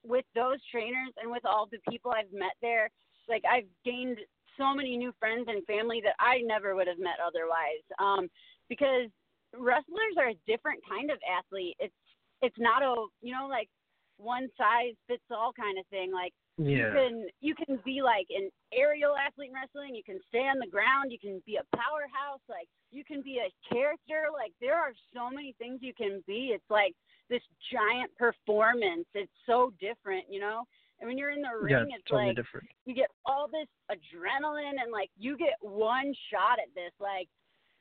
with 0.04 0.26
those 0.36 0.58
trainers 0.72 1.14
and 1.22 1.32
with 1.32 1.46
all 1.46 1.68
the 1.72 1.80
people 1.90 2.12
I've 2.12 2.32
met 2.34 2.56
there, 2.62 2.90
like 3.30 3.44
I've 3.50 3.68
gained 3.86 4.18
so 4.58 4.74
many 4.74 4.98
new 4.98 5.14
friends 5.20 5.46
and 5.48 5.66
family 5.66 6.02
that 6.04 6.16
I 6.20 6.42
never 6.46 6.76
would 6.76 6.88
have 6.88 7.00
met 7.00 7.18
otherwise. 7.26 7.86
Um, 8.00 8.30
because 8.70 9.10
wrestlers 9.58 10.16
are 10.18 10.30
a 10.30 10.40
different 10.48 10.80
kind 10.88 11.12
of 11.12 11.18
athlete. 11.28 11.76
It's 11.80 11.94
it's 12.42 12.56
not 12.58 12.82
a 12.84 12.96
you 13.22 13.34
know 13.34 13.48
like 13.48 13.70
one 14.18 14.48
size 14.58 14.94
fits 15.08 15.24
all 15.32 15.52
kind 15.54 15.78
of 15.78 15.86
thing. 15.88 16.12
Like 16.12 16.34
you 16.66 16.92
can 16.94 17.28
you 17.42 17.56
can 17.56 17.80
be 17.84 18.02
like 18.02 18.28
an 18.30 18.50
aerial 18.74 19.16
athlete 19.16 19.50
in 19.50 19.56
wrestling. 19.56 19.96
You 19.96 20.04
can 20.04 20.20
stay 20.30 20.40
on 20.48 20.60
the 20.60 20.68
ground. 20.68 21.12
You 21.12 21.20
can 21.20 21.42
be 21.46 21.58
a 21.58 21.76
powerhouse. 21.76 22.42
Like 22.50 22.68
you 22.92 23.04
can 23.04 23.22
be 23.22 23.40
a 23.40 23.52
character. 23.74 24.28
Like 24.34 24.54
there 24.60 24.76
are 24.76 24.94
so 25.14 25.30
many 25.30 25.54
things 25.58 25.80
you 25.82 25.94
can 25.94 26.24
be. 26.28 26.52
It's 26.54 26.70
like 26.70 26.94
this 27.30 27.42
giant 27.72 28.12
performance. 28.18 29.06
It's 29.14 29.32
so 29.46 29.72
different, 29.80 30.26
you 30.30 30.40
know. 30.40 30.64
And 31.00 31.08
when 31.08 31.18
you're 31.18 31.32
in 31.32 31.42
the 31.42 31.68
Yeah, 31.68 31.78
ring, 31.82 31.92
it's 31.96 32.04
totally 32.08 32.28
like 32.28 32.36
different. 32.36 32.68
you 32.86 32.94
get 32.94 33.10
all 33.26 33.48
this 33.48 33.68
adrenaline 33.90 34.78
and 34.82 34.92
like 34.92 35.10
you 35.18 35.38
get 35.38 35.56
one 35.62 36.14
shot 36.30 36.60
at 36.60 36.74
this. 36.76 36.92
Like 37.00 37.28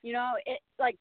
you 0.02 0.12
know, 0.12 0.32
it 0.46 0.60
like 0.78 0.96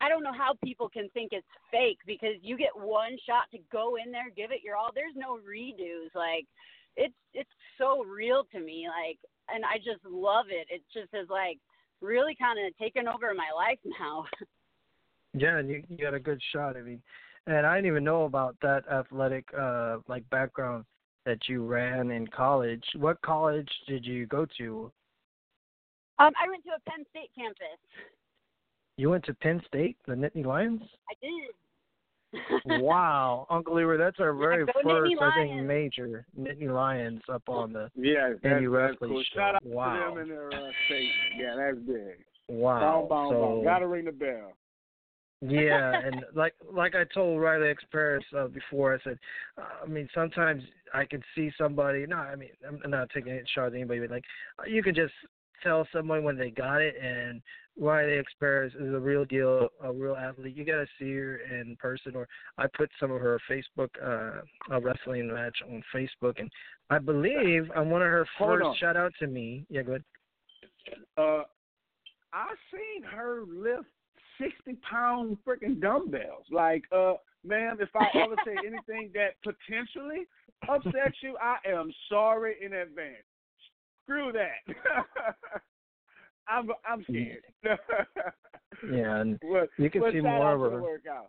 I 0.00 0.08
don't 0.08 0.24
know 0.24 0.32
how 0.32 0.54
people 0.64 0.88
can 0.88 1.08
think 1.10 1.30
it's 1.32 1.46
fake 1.70 1.98
because 2.06 2.34
you 2.42 2.56
get 2.56 2.74
one 2.74 3.16
shot 3.24 3.44
to 3.52 3.58
go 3.70 3.96
in 4.02 4.10
there, 4.10 4.30
give 4.34 4.50
it 4.50 4.62
your 4.64 4.76
all. 4.76 4.90
There's 4.94 5.14
no 5.14 5.38
redos. 5.38 6.10
Like 6.14 6.46
it's 6.96 7.14
it's 7.34 7.50
so 7.78 8.04
real 8.04 8.44
to 8.52 8.60
me. 8.60 8.86
Like 8.88 9.18
and 9.52 9.64
I 9.64 9.78
just 9.78 10.04
love 10.08 10.46
it. 10.48 10.66
It 10.70 10.82
just 10.92 11.12
is 11.14 11.28
like 11.28 11.58
really 12.00 12.34
kind 12.34 12.58
of 12.64 12.76
taken 12.78 13.08
over 13.08 13.32
my 13.34 13.50
life 13.54 13.78
now. 14.00 14.24
Yeah, 15.34 15.56
and 15.56 15.70
you 15.70 15.82
you 15.88 15.96
got 15.96 16.12
a 16.12 16.20
good 16.20 16.42
shot. 16.52 16.76
I 16.76 16.82
mean, 16.82 17.00
and 17.46 17.66
I 17.66 17.76
didn't 17.76 17.86
even 17.86 18.04
know 18.04 18.24
about 18.24 18.54
that 18.60 18.86
athletic 18.92 19.46
uh 19.58 19.96
like 20.06 20.28
background 20.28 20.84
that 21.24 21.38
you 21.48 21.64
ran 21.64 22.10
in 22.10 22.26
college. 22.26 22.84
What 22.96 23.18
college 23.22 23.70
did 23.88 24.04
you 24.04 24.26
go 24.26 24.46
to? 24.58 24.92
um, 26.18 26.32
I 26.38 26.48
went 26.48 26.62
to 26.64 26.70
a 26.76 26.90
Penn 26.90 27.04
State 27.10 27.30
campus. 27.34 27.80
You 28.98 29.08
went 29.08 29.24
to 29.24 29.34
Penn 29.34 29.62
State, 29.66 29.96
the 30.06 30.12
Nittany 30.12 30.44
Lions. 30.44 30.82
I 31.10 31.14
did. 31.22 31.54
wow, 32.66 33.46
Uncle 33.50 33.74
Leroy, 33.76 33.98
that's 33.98 34.18
our 34.20 34.32
very 34.32 34.64
go 34.64 34.72
first, 34.82 35.12
I 35.20 35.30
think, 35.42 35.62
major 35.66 36.24
Nittany 36.38 36.72
Lions 36.72 37.20
up 37.32 37.42
on 37.48 37.72
the. 37.72 37.90
Yeah, 37.94 38.30
that's, 38.30 38.40
Indie 38.44 38.72
that's 38.72 38.92
wrestling 38.92 39.10
cool. 39.10 39.22
show. 39.34 39.38
Shout 39.38 39.54
out 39.56 39.64
Wow. 39.66 39.94
to 39.94 40.10
them 40.10 40.18
and 40.18 40.30
their 40.30 40.48
uh, 40.48 40.70
state. 40.86 41.10
Yeah, 41.38 41.54
that's 41.56 41.78
big. 41.86 42.24
Wow. 42.48 43.00
Boom, 43.00 43.08
boom, 43.08 43.32
so 43.32 43.54
boom. 43.56 43.64
Gotta 43.64 43.86
ring 43.86 44.04
the 44.06 44.12
bell. 44.12 44.52
yeah, 45.40 46.00
and 46.04 46.24
like 46.34 46.54
like 46.72 46.94
I 46.94 47.04
told 47.12 47.40
Riley 47.40 47.68
X 47.68 47.82
Paris 47.90 48.24
uh, 48.36 48.46
before, 48.48 48.94
I 48.94 48.98
said, 49.04 49.18
uh, 49.58 49.84
I 49.84 49.86
mean, 49.88 50.08
sometimes 50.14 50.62
I 50.94 51.04
can 51.04 51.22
see 51.34 51.50
somebody. 51.58 52.06
No, 52.06 52.16
I 52.16 52.36
mean, 52.36 52.50
I'm 52.66 52.80
I'm 52.84 52.90
not 52.90 53.10
taking 53.14 53.32
a 53.32 53.40
shot 53.54 53.66
at 53.68 53.74
anybody, 53.74 54.00
but 54.00 54.10
like 54.10 54.24
uh, 54.58 54.64
you 54.66 54.82
can 54.82 54.94
just 54.94 55.12
tell 55.62 55.86
someone 55.92 56.24
when 56.24 56.36
they 56.36 56.50
got 56.50 56.80
it. 56.80 56.96
And 57.02 57.42
why 57.74 58.04
they 58.04 58.22
Paris 58.38 58.72
is 58.74 58.92
a 58.94 58.98
real 58.98 59.24
deal, 59.24 59.68
a 59.82 59.92
real 59.92 60.14
athlete. 60.14 60.56
You 60.56 60.64
gotta 60.64 60.86
see 60.98 61.14
her 61.14 61.38
in 61.38 61.76
person. 61.78 62.14
Or 62.14 62.28
I 62.58 62.66
put 62.76 62.90
some 63.00 63.10
of 63.10 63.20
her 63.20 63.38
Facebook 63.50 63.88
uh, 64.02 64.42
uh 64.72 64.80
wrestling 64.80 65.32
match 65.32 65.56
on 65.66 65.82
Facebook, 65.94 66.38
and 66.38 66.50
I 66.90 66.98
believe 66.98 67.70
on 67.74 67.90
one 67.90 68.02
of 68.02 68.08
her 68.08 68.26
first 68.38 68.64
on. 68.64 68.76
shout 68.76 68.96
out 68.96 69.12
to 69.20 69.26
me. 69.26 69.64
Yeah, 69.70 69.82
go 69.82 69.92
ahead. 69.92 70.04
Uh, 71.16 71.42
I 72.32 72.54
seen 72.70 73.02
her 73.04 73.42
lift 73.48 73.88
sixty 74.38 74.76
pound 74.88 75.38
freaking 75.46 75.80
dumbbells. 75.80 76.44
Like, 76.50 76.84
uh, 76.92 77.14
ma'am, 77.44 77.78
if 77.80 77.88
I 77.94 78.06
ever 78.18 78.36
say 78.44 78.56
anything 78.66 79.12
that 79.14 79.36
potentially 79.42 80.26
upsets 80.68 81.16
you, 81.22 81.36
I 81.40 81.56
am 81.66 81.92
sorry 82.08 82.56
in 82.60 82.74
advance. 82.74 83.24
Screw 84.04 84.32
that. 84.32 84.74
I'm 86.48 86.68
I'm 86.88 87.04
scared. 87.04 87.44
Yeah, 88.90 89.18
and 89.20 89.38
Well, 89.44 89.66
you 89.76 89.90
can 89.90 90.02
see 90.10 90.20
more 90.20 90.54
of 90.54 90.60
her. 90.60 90.70
the 90.78 90.82
workout. 90.82 91.28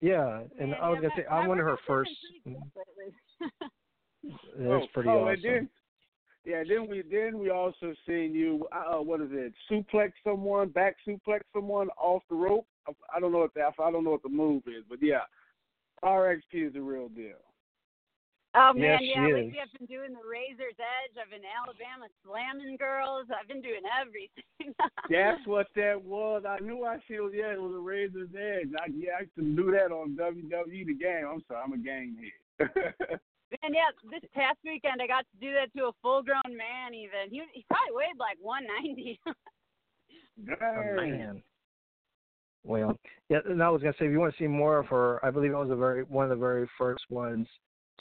Yeah, 0.00 0.40
and 0.58 0.70
Man, 0.70 0.78
I 0.80 0.88
was 0.88 0.98
yeah, 1.02 1.08
gonna 1.08 1.20
say 1.22 1.26
my- 1.28 1.36
I'm 1.36 1.42
my 1.42 1.48
one 1.48 1.60
of 1.60 1.66
her 1.66 1.76
first. 1.86 2.10
been 2.44 2.54
pretty 2.54 2.70
good 2.74 3.52
lately. 4.32 4.38
That's 4.58 4.84
oh, 4.84 4.88
pretty 4.94 5.08
oh, 5.10 5.12
awesome. 5.24 5.28
And 5.34 5.44
then, 5.44 5.68
Yeah, 6.46 6.64
then 6.66 6.88
we 6.88 7.02
then 7.02 7.38
we 7.38 7.50
also 7.50 7.94
seen 8.06 8.32
you. 8.34 8.66
Uh, 8.72 9.02
what 9.02 9.20
is 9.20 9.28
it? 9.30 9.52
Suplex 9.70 10.12
someone, 10.24 10.70
back 10.70 10.96
suplex 11.06 11.40
someone 11.52 11.88
off 11.98 12.22
the 12.30 12.36
rope. 12.36 12.66
I, 12.88 12.92
I 13.14 13.20
don't 13.20 13.30
know 13.30 13.38
what 13.38 13.54
that. 13.54 13.74
I 13.78 13.90
don't 13.90 14.02
know 14.04 14.10
what 14.12 14.22
the 14.22 14.28
move 14.30 14.62
is, 14.66 14.84
but 14.88 14.98
yeah, 15.02 15.20
RXP 16.02 16.68
is 16.68 16.72
the 16.72 16.80
real 16.80 17.08
deal. 17.10 17.36
Oh 18.58 18.72
man, 18.74 18.98
Yes, 18.98 19.00
she 19.00 19.12
yeah, 19.14 19.28
is. 19.28 19.34
lately 19.34 19.58
I've 19.62 19.78
been 19.78 19.86
doing 19.86 20.12
the 20.18 20.26
Razor's 20.26 20.74
Edge. 20.82 21.14
I've 21.14 21.30
been 21.30 21.46
Alabama 21.46 22.10
slamming 22.26 22.74
girls. 22.74 23.30
I've 23.30 23.46
been 23.46 23.62
doing 23.62 23.86
everything. 23.86 24.74
That's 25.10 25.46
what 25.46 25.68
that 25.78 25.94
was. 26.02 26.42
I 26.42 26.58
knew 26.58 26.82
I 26.82 26.98
feel 27.06 27.30
yeah, 27.30 27.54
it 27.54 27.62
was 27.62 27.70
a 27.70 27.78
razor's 27.78 28.34
edge. 28.34 28.74
I 28.74 28.90
yeah, 28.90 29.22
I 29.22 29.30
used 29.30 29.38
to 29.38 29.46
do 29.46 29.70
that 29.70 29.94
on 29.94 30.18
WWE 30.18 30.86
the 30.90 30.98
game. 30.98 31.22
I'm 31.30 31.42
sorry, 31.46 31.62
I'm 31.62 31.72
a 31.72 31.78
game 31.78 32.18
head. 32.18 32.66
Man, 33.62 33.72
yeah, 33.72 33.88
this 34.10 34.28
past 34.34 34.58
weekend 34.64 35.00
I 35.00 35.06
got 35.06 35.24
to 35.24 35.38
do 35.40 35.54
that 35.54 35.72
to 35.78 35.86
a 35.86 35.92
full 36.02 36.22
grown 36.22 36.50
man 36.50 36.92
even. 36.92 37.30
He 37.30 37.40
he 37.54 37.64
probably 37.70 37.94
weighed 37.94 38.18
like 38.18 38.38
one 38.42 38.66
ninety. 38.82 39.20
Oh, 40.62 40.94
man. 40.94 41.42
Well, 42.62 42.96
yeah, 43.28 43.38
and 43.44 43.60
I 43.60 43.68
was 43.70 43.82
gonna 43.82 43.94
say 43.98 44.06
if 44.06 44.12
you 44.12 44.20
want 44.20 44.32
to 44.36 44.38
see 44.38 44.46
more 44.46 44.78
of 44.78 44.86
her, 44.86 45.24
I 45.24 45.30
believe 45.30 45.52
I 45.52 45.58
was 45.58 45.68
the 45.68 45.76
very 45.76 46.04
one 46.04 46.24
of 46.24 46.30
the 46.30 46.36
very 46.36 46.68
first 46.78 47.02
ones 47.10 47.48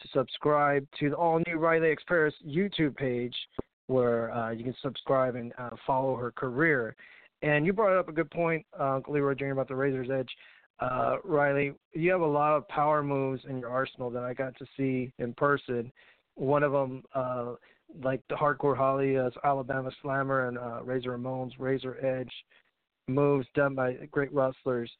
to 0.01 0.07
subscribe 0.13 0.87
to 0.99 1.09
the 1.09 1.15
all 1.15 1.41
new 1.47 1.57
Riley 1.57 1.91
X 1.91 2.01
Express 2.01 2.33
YouTube 2.45 2.95
page, 2.95 3.35
where 3.87 4.31
uh, 4.31 4.51
you 4.51 4.63
can 4.63 4.75
subscribe 4.81 5.35
and 5.35 5.53
uh, 5.57 5.71
follow 5.85 6.15
her 6.15 6.31
career. 6.31 6.95
And 7.41 7.65
you 7.65 7.73
brought 7.73 7.97
up 7.97 8.09
a 8.09 8.11
good 8.11 8.31
point, 8.31 8.65
uh, 8.79 8.99
Leroy 9.07 9.35
Jr. 9.35 9.51
about 9.51 9.67
the 9.67 9.75
Razor's 9.75 10.09
Edge. 10.09 10.29
Uh, 10.79 11.17
Riley, 11.23 11.73
you 11.93 12.11
have 12.11 12.21
a 12.21 12.25
lot 12.25 12.55
of 12.55 12.67
power 12.67 13.03
moves 13.03 13.43
in 13.49 13.59
your 13.59 13.69
arsenal 13.69 14.09
that 14.11 14.23
I 14.23 14.33
got 14.33 14.55
to 14.57 14.65
see 14.75 15.11
in 15.19 15.33
person. 15.33 15.91
One 16.35 16.63
of 16.63 16.71
them, 16.71 17.03
uh, 17.15 17.53
like 18.03 18.21
the 18.29 18.35
Hardcore 18.35 18.77
Holly, 18.77 19.17
uh, 19.17 19.29
Alabama 19.43 19.91
Slammer, 20.01 20.47
and 20.47 20.57
uh, 20.57 20.83
Razor 20.83 21.11
Ramon's 21.11 21.53
Razor 21.57 21.97
Edge 22.05 22.31
moves 23.07 23.47
done 23.55 23.73
by 23.73 23.93
great 24.11 24.31
wrestlers. 24.33 24.91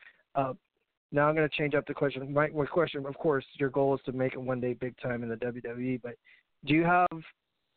Now 1.11 1.29
I'm 1.29 1.35
going 1.35 1.47
to 1.47 1.55
change 1.55 1.73
up 1.73 1.85
the 1.87 1.93
question. 1.93 2.33
My, 2.33 2.49
my 2.49 2.65
question, 2.65 3.05
of 3.05 3.17
course, 3.17 3.45
your 3.59 3.69
goal 3.69 3.95
is 3.95 4.01
to 4.05 4.11
make 4.11 4.33
it 4.33 4.41
one 4.41 4.59
day 4.59 4.73
big 4.73 4.95
time 5.01 5.23
in 5.23 5.29
the 5.29 5.35
WWE, 5.35 6.01
but 6.01 6.15
do 6.65 6.73
you 6.73 6.83
have 6.83 7.07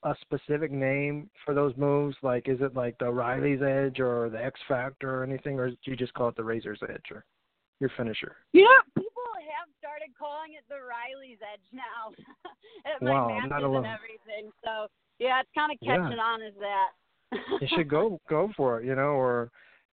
a 0.03 0.15
specific 0.23 0.73
name 0.73 1.31
for 1.45 1.55
those 1.55 1.77
moves? 1.77 2.17
Like, 2.23 2.49
is 2.49 2.59
it 2.61 2.75
like 2.75 2.97
the 2.99 3.11
Riley's 3.11 3.63
Edge 3.63 4.01
or 4.01 4.31
the 4.31 4.43
X 4.43 4.59
Factor 4.67 5.21
or 5.21 5.23
anything, 5.23 5.59
or 5.59 5.71
do 5.71 5.77
you 5.85 5.97
just 5.97 6.15
call 6.15 6.29
it 6.29 6.37
the 6.37 6.45
Razor's 6.45 6.81
Edge 6.89 7.05
or 7.11 7.25
your 7.81 7.91
finisher? 7.97 8.37
You 8.53 8.65
know, 8.65 8.81
people 8.97 9.23
have 9.37 9.69
started 9.79 10.09
calling 10.19 10.55
it 10.55 10.65
the 10.69 10.77
Riley's 10.77 11.39
Edge 11.53 11.61
now. 11.73 12.13
At 12.95 13.03
my 13.03 13.11
Wow, 13.11 13.29
I'm 13.29 13.49
matches 13.49 13.65
and 13.65 13.87
everything. 13.87 14.51
So 14.65 14.87
yeah, 15.19 15.41
it's 15.41 15.51
kind 15.55 15.71
of 15.71 15.79
Yeah. 15.81 16.03
catching 16.03 16.19
on 16.19 16.43
as 16.43 16.55
that. 16.61 16.91
you 17.61 17.69
should 17.77 17.89
go 17.89 18.19
go 18.29 18.51
for 18.57 18.81
it, 18.81 18.87
you 18.87 18.95
know, 18.95 19.13
or 19.15 19.51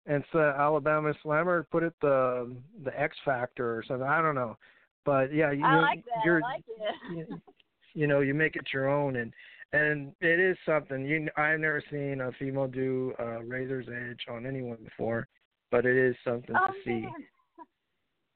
instead 0.06 0.40
of 0.42 0.54
Alabama 0.56 1.12
Slammer, 1.22 1.66
put 1.70 1.82
it 1.82 1.94
the 2.00 2.54
the 2.84 2.98
X 3.00 3.16
Factor 3.24 3.76
or 3.76 3.82
something. 3.86 4.06
I 4.06 4.20
don't 4.22 4.34
know, 4.34 4.56
but 5.04 5.32
yeah, 5.34 5.50
you, 5.52 5.64
I 5.64 5.80
like 5.80 6.04
that. 6.06 6.24
you're 6.24 6.42
I 6.44 6.52
like 6.54 6.64
it. 6.68 6.94
you, 7.28 7.40
you 7.94 8.06
know 8.06 8.20
you 8.20 8.34
make 8.34 8.56
it 8.56 8.66
your 8.72 8.88
own 8.88 9.16
and 9.16 9.32
and 9.72 10.12
it 10.20 10.38
is 10.38 10.56
something 10.64 11.04
you 11.04 11.28
i've 11.36 11.58
never 11.58 11.82
seen 11.90 12.20
a 12.20 12.30
female 12.38 12.68
do 12.68 13.12
uh 13.18 13.40
razor's 13.42 13.86
edge 13.88 14.20
on 14.30 14.46
anyone 14.46 14.76
before 14.84 15.26
but 15.72 15.84
it 15.86 15.96
is 15.96 16.14
something 16.22 16.54
oh 16.54 16.66
to 16.68 16.72
see 16.84 17.00
man. 17.00 17.12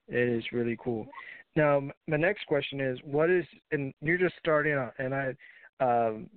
it 0.08 0.28
is 0.28 0.42
really 0.52 0.76
cool 0.82 1.06
now 1.56 1.80
my 2.08 2.16
next 2.16 2.46
question 2.46 2.80
is 2.80 2.98
what 3.04 3.30
is 3.30 3.44
and 3.70 3.92
you're 4.00 4.18
just 4.18 4.34
starting 4.40 4.72
out 4.72 4.92
and 4.98 5.14
i 5.14 5.32
um 5.80 6.28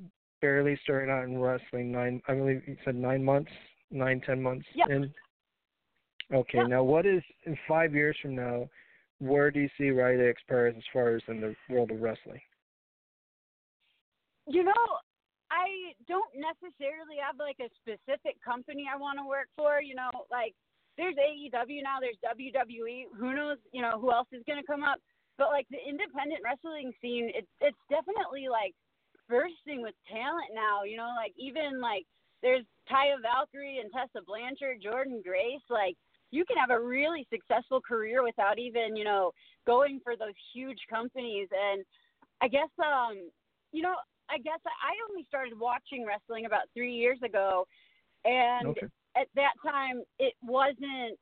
barely 0.41 0.77
starting 0.83 1.09
out 1.09 1.23
in 1.23 1.39
wrestling 1.39 1.91
nine 1.91 2.21
i 2.27 2.33
believe 2.35 2.61
you 2.67 2.75
said 2.85 2.93
nine 2.95 3.23
months 3.23 3.51
nine 3.89 4.21
ten 4.25 4.41
months 4.43 4.65
Yep. 4.75 4.89
in 4.89 5.13
okay 6.31 6.59
Yep. 6.59 6.67
now 6.69 6.83
what 6.83 7.05
is 7.05 7.23
in 7.45 7.57
five 7.67 7.93
years 7.93 8.17
from 8.21 8.35
now 8.35 8.69
where 9.19 9.51
do 9.51 9.59
you 9.59 9.69
see 9.77 9.89
Riley 9.91 10.27
X 10.27 10.41
Paris 10.47 10.75
as 10.77 10.83
far 10.91 11.15
as 11.15 11.21
in 11.27 11.41
the 11.41 11.55
world 11.69 11.91
of 11.91 12.01
wrestling 12.01 12.41
You 14.47 14.63
know, 14.63 14.85
I 15.51 15.93
don't 16.07 16.33
necessarily 16.35 17.15
have 17.23 17.37
like 17.39 17.57
a 17.63 17.69
specific 17.79 18.35
company 18.43 18.85
I 18.91 18.97
want 18.97 19.19
to 19.19 19.25
work 19.27 19.47
for. 19.55 19.81
You 19.81 19.95
know, 19.95 20.11
like 20.31 20.53
there's 20.97 21.15
AEW 21.15 21.79
now, 21.83 21.99
there's 22.01 22.19
WWE. 22.25 23.13
Who 23.17 23.33
knows? 23.33 23.57
You 23.71 23.81
know, 23.81 23.99
who 23.99 24.11
else 24.11 24.27
is 24.33 24.43
going 24.45 24.59
to 24.59 24.67
come 24.67 24.83
up? 24.83 24.99
But 25.37 25.49
like 25.49 25.67
the 25.71 25.79
independent 25.79 26.41
wrestling 26.43 26.91
scene, 27.01 27.31
it's 27.33 27.47
it's 27.61 27.79
definitely 27.89 28.49
like 28.51 28.73
bursting 29.29 29.81
with 29.81 29.95
talent 30.11 30.51
now. 30.53 30.83
You 30.83 30.97
know, 30.97 31.13
like 31.15 31.33
even 31.37 31.79
like 31.79 32.03
there's 32.41 32.65
Taya 32.91 33.15
Valkyrie 33.23 33.79
and 33.79 33.89
Tessa 33.93 34.19
Blanchard, 34.25 34.83
Jordan 34.83 35.21
Grace. 35.23 35.63
Like 35.69 35.95
you 36.33 36.45
can 36.45 36.57
have 36.57 36.71
a 36.71 36.79
really 36.79 37.27
successful 37.31 37.79
career 37.79 38.23
without 38.23 38.57
even 38.59 38.95
you 38.95 39.03
know 39.03 39.31
going 39.65 39.99
for 40.03 40.15
those 40.15 40.35
huge 40.53 40.79
companies. 40.89 41.47
And 41.51 41.83
I 42.41 42.47
guess 42.47 42.69
um 42.79 43.29
you 43.71 43.81
know 43.81 43.95
I 44.29 44.37
guess 44.37 44.59
I 44.65 44.93
only 45.09 45.25
started 45.27 45.59
watching 45.59 46.05
wrestling 46.05 46.45
about 46.45 46.63
three 46.73 46.93
years 46.93 47.19
ago, 47.23 47.65
and 48.25 48.67
okay 48.67 48.87
at 49.15 49.27
that 49.35 49.53
time 49.63 50.03
it 50.19 50.33
wasn't, 50.41 51.17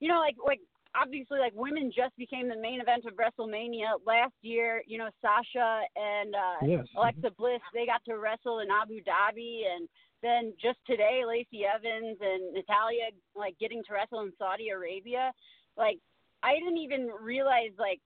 you 0.00 0.08
know, 0.08 0.18
like 0.18 0.36
like 0.44 0.60
obviously 0.94 1.38
like 1.38 1.52
women 1.54 1.90
just 1.94 2.16
became 2.16 2.48
the 2.48 2.56
main 2.56 2.80
event 2.80 3.04
of 3.06 3.14
WrestleMania 3.14 3.98
last 4.06 4.34
year. 4.42 4.82
You 4.86 4.98
know, 4.98 5.08
Sasha 5.20 5.82
and 5.96 6.34
uh, 6.34 6.66
yes 6.66 6.86
Alexa 6.96 7.30
Bliss 7.36 7.60
they 7.74 7.86
got 7.86 8.04
to 8.06 8.18
wrestle 8.18 8.60
in 8.60 8.68
Abu 8.70 9.00
Dhabi, 9.02 9.62
and 9.74 9.88
then 10.22 10.54
just 10.60 10.78
today 10.86 11.22
Lacey 11.26 11.64
Evans 11.66 12.18
and 12.20 12.54
Natalya 12.54 13.10
like 13.34 13.58
getting 13.58 13.82
to 13.84 13.92
wrestle 13.92 14.20
in 14.20 14.32
Saudi 14.38 14.68
Arabia. 14.68 15.32
Like 15.76 15.98
I 16.42 16.54
didn't 16.54 16.78
even 16.78 17.08
realize 17.20 17.74
like 17.78 18.00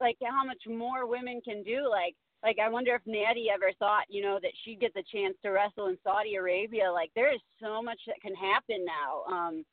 like 0.00 0.16
how 0.22 0.44
much 0.44 0.62
more 0.66 1.06
women 1.06 1.40
can 1.44 1.62
do. 1.62 1.88
Like 1.88 2.14
like 2.42 2.58
I 2.58 2.68
wonder 2.68 2.94
if 2.94 3.02
Natty 3.06 3.46
ever 3.54 3.72
thought, 3.78 4.04
you 4.08 4.22
know, 4.22 4.38
that 4.42 4.52
she'd 4.64 4.80
get 4.80 4.92
the 4.94 5.04
chance 5.12 5.34
to 5.42 5.50
wrestle 5.50 5.86
in 5.86 5.96
Saudi 6.02 6.34
Arabia. 6.34 6.90
Like 6.90 7.10
there 7.14 7.32
is 7.32 7.40
so 7.60 7.80
much 7.82 8.00
that 8.06 8.20
can 8.20 8.34
happen 8.34 8.84
now. 8.84 9.22
Um 9.32 9.64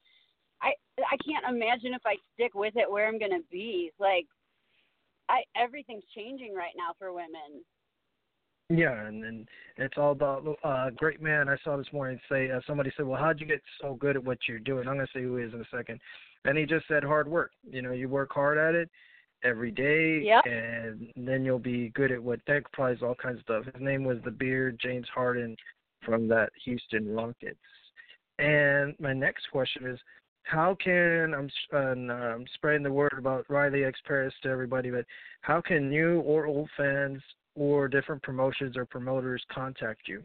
I 0.62 0.73
I 0.99 1.17
can't 1.25 1.45
imagine 1.49 1.93
if 1.93 2.06
I 2.06 2.15
stick 2.34 2.54
with 2.54 2.75
it 2.75 2.89
where 2.89 3.08
I'm 3.08 3.19
gonna 3.19 3.45
be. 3.52 3.91
Like 3.99 4.28
I 5.28 5.41
everything's 5.56 6.06
changing 6.15 6.54
right 6.54 6.73
now 6.78 6.93
for 6.99 7.13
women. 7.13 7.65
Yeah, 8.69 9.08
and, 9.08 9.23
and 9.23 9.47
it's 9.77 9.97
all 9.97 10.12
about 10.12 10.45
uh 10.63 10.91
great 10.91 11.21
man. 11.21 11.49
I 11.49 11.58
saw 11.63 11.75
this 11.75 11.91
morning 11.91 12.19
say 12.29 12.51
uh, 12.51 12.60
somebody 12.67 12.91
said, 12.95 13.08
"Well, 13.08 13.19
how'd 13.19 13.39
you 13.39 13.47
get 13.47 13.62
so 13.82 13.95
good 13.95 14.15
at 14.15 14.23
what 14.23 14.38
you're 14.47 14.60
doing?" 14.60 14.88
I'm 14.88 14.95
gonna 14.95 15.08
say 15.13 15.23
who 15.23 15.38
he 15.38 15.45
is 15.45 15.53
in 15.53 15.62
a 15.62 15.75
second, 15.75 15.99
and 16.45 16.58
he 16.58 16.65
just 16.65 16.88
said 16.88 17.03
hard 17.03 17.27
work. 17.27 17.51
You 17.69 17.82
know, 17.82 17.93
you 17.93 18.08
work 18.08 18.32
hard 18.32 18.60
at 18.60 18.75
it 18.75 18.89
every 19.43 19.71
day, 19.71 20.21
Yep. 20.21 20.45
and 20.45 21.12
then 21.15 21.43
you'll 21.45 21.60
be 21.60 21.89
good 21.89 22.12
at 22.12 22.21
what 22.21 22.41
that 22.45 22.63
applies 22.65 23.01
all 23.01 23.15
kinds 23.15 23.38
of 23.38 23.43
stuff. 23.43 23.65
His 23.65 23.82
name 23.82 24.03
was 24.03 24.17
the 24.23 24.32
Beard 24.32 24.77
James 24.79 25.08
Harden 25.10 25.55
from 26.03 26.27
that 26.27 26.51
Houston 26.65 27.13
Rockets. 27.15 27.58
And 28.38 28.95
my 28.99 29.13
next 29.13 29.47
question 29.51 29.86
is, 29.88 29.99
how 30.43 30.75
can 30.75 31.34
I'm, 31.34 31.49
and, 31.71 32.12
uh, 32.12 32.13
I'm 32.13 32.45
spreading 32.53 32.84
the 32.84 32.91
word 32.91 33.15
about 33.17 33.49
Riley 33.49 33.84
X 33.84 33.99
Paris 34.05 34.34
to 34.43 34.49
everybody, 34.49 34.91
but 34.91 35.05
how 35.41 35.62
can 35.62 35.89
new 35.89 36.19
or 36.21 36.45
old 36.45 36.69
fans 36.75 37.21
or 37.60 37.88
different 37.88 38.24
promotions 38.24 38.78
or 38.78 38.86
promoters 38.86 39.43
contact 39.52 40.08
you? 40.08 40.24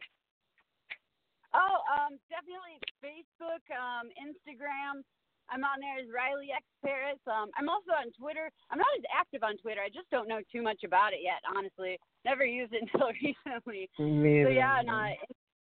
Oh, 1.54 1.82
um, 1.90 2.18
definitely 2.30 2.78
Facebook, 3.02 3.62
um, 3.74 4.06
Instagram. 4.14 5.02
I'm 5.50 5.62
on 5.62 5.82
there 5.82 6.00
as 6.00 6.08
Riley 6.08 6.48
X 6.54 6.64
Paris. 6.82 7.20
Um, 7.26 7.50
I'm 7.58 7.68
also 7.68 7.92
on 7.92 8.08
Twitter. 8.16 8.48
I'm 8.70 8.78
not 8.78 8.88
as 8.96 9.04
active 9.12 9.42
on 9.42 9.58
Twitter. 9.58 9.82
I 9.84 9.92
just 9.92 10.08
don't 10.10 10.26
know 10.26 10.40
too 10.50 10.62
much 10.62 10.82
about 10.86 11.12
it 11.12 11.20
yet, 11.20 11.44
honestly. 11.44 11.98
Never 12.24 12.46
used 12.46 12.72
it 12.72 12.86
until 12.88 13.12
recently. 13.12 13.90
Me 13.98 14.46
So 14.46 14.50
yeah, 14.50 14.80
and 14.80 14.88
uh, 14.88 15.12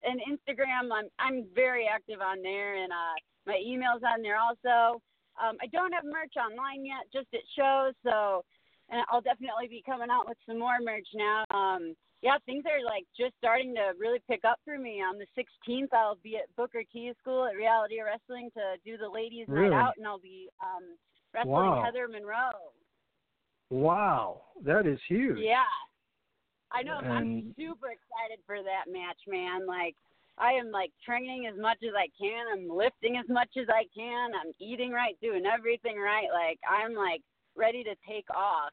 and 0.03 0.18
Instagram, 0.27 0.90
I'm 0.90 1.09
I'm 1.20 1.44
very 1.55 1.87
active 1.87 2.20
on 2.20 2.42
there, 2.42 2.83
and 2.83 2.90
uh, 2.90 3.16
my 3.46 3.61
email's 3.62 4.03
on 4.03 4.23
there 4.23 4.40
also. 4.40 5.01
Um, 5.40 5.57
I 5.62 5.66
don't 5.73 5.92
have 5.92 6.05
merch 6.05 6.35
online 6.37 6.85
yet, 6.85 7.09
just 7.12 7.29
at 7.33 7.40
shows. 7.57 7.94
So, 8.05 8.44
and 8.90 9.03
I'll 9.11 9.20
definitely 9.20 9.68
be 9.68 9.83
coming 9.87 10.11
out 10.11 10.29
with 10.29 10.38
some 10.46 10.59
more 10.59 10.79
merch 10.83 11.07
now. 11.14 11.44
Um, 11.50 11.94
yeah, 12.22 12.37
things 12.44 12.64
are 12.66 12.85
like 12.85 13.07
just 13.16 13.33
starting 13.38 13.74
to 13.74 13.92
really 13.98 14.20
pick 14.29 14.44
up 14.44 14.59
for 14.64 14.79
me. 14.79 15.00
On 15.00 15.16
the 15.16 15.26
16th, 15.38 15.88
I'll 15.92 16.18
be 16.22 16.37
at 16.37 16.55
Booker 16.57 16.83
T 16.92 17.12
School 17.20 17.46
at 17.46 17.57
Reality 17.57 17.96
Wrestling 18.03 18.50
to 18.55 18.76
do 18.85 18.98
the 18.98 19.09
ladies' 19.09 19.46
Really? 19.48 19.70
night 19.70 19.81
out, 19.81 19.94
and 19.96 20.07
I'll 20.07 20.18
be 20.18 20.48
um, 20.61 20.96
wrestling 21.33 21.55
Wow. 21.55 21.83
Heather 21.85 22.09
Monroe. 22.09 22.74
Wow, 23.70 24.42
that 24.64 24.87
is 24.87 24.98
huge. 25.09 25.38
Yeah. 25.40 25.62
I 26.72 26.83
know. 26.83 26.98
I'm 26.98 27.53
super 27.59 27.90
excited 27.90 28.38
for 28.46 28.62
that 28.62 28.87
match, 28.87 29.18
man. 29.26 29.66
Like, 29.66 29.96
I 30.38 30.53
am 30.53 30.70
like 30.70 30.92
training 31.05 31.50
as 31.53 31.59
much 31.59 31.79
as 31.83 31.94
I 31.98 32.07
can. 32.18 32.46
I'm 32.53 32.68
lifting 32.70 33.16
as 33.16 33.29
much 33.29 33.50
as 33.59 33.66
I 33.68 33.85
can. 33.96 34.31
I'm 34.35 34.53
eating 34.61 34.92
right, 34.92 35.16
doing 35.20 35.44
everything 35.46 35.98
right. 35.98 36.29
Like, 36.33 36.61
I'm 36.68 36.94
like 36.94 37.22
ready 37.56 37.82
to 37.84 37.94
take 38.08 38.28
off. 38.30 38.72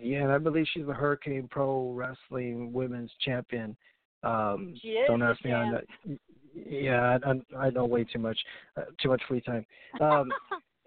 Yeah, 0.00 0.24
and 0.24 0.32
I 0.32 0.38
believe 0.38 0.66
she's 0.72 0.86
the 0.86 0.92
Hurricane 0.92 1.48
Pro 1.50 1.92
Wrestling 1.92 2.72
Women's 2.72 3.10
Champion. 3.24 3.76
Um, 4.22 4.74
She 4.80 4.88
is 4.88 5.06
don't 5.06 5.22
ask 5.22 5.42
me 5.44 5.52
on 5.52 5.72
that. 5.72 6.18
Yeah, 6.54 7.18
I, 7.24 7.56
I 7.56 7.70
know 7.70 7.84
way 7.84 8.04
too 8.04 8.18
much, 8.18 8.38
uh, 8.76 8.82
too 9.00 9.08
much 9.08 9.22
free 9.28 9.40
time. 9.40 9.64
Um, 10.00 10.30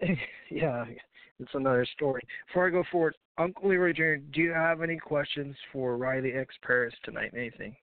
yeah, 0.50 0.84
it's 1.38 1.54
another 1.54 1.86
story. 1.94 2.22
Before 2.48 2.66
I 2.66 2.70
go 2.70 2.84
forward, 2.90 3.14
Uncle 3.38 3.68
Leroy 3.68 3.92
Jr., 3.92 4.16
do 4.32 4.40
you 4.40 4.52
have 4.52 4.82
any 4.82 4.96
questions 4.96 5.56
for 5.72 5.96
Riley 5.96 6.32
X 6.32 6.54
Paris 6.62 6.94
tonight? 7.04 7.32
Anything? 7.36 7.74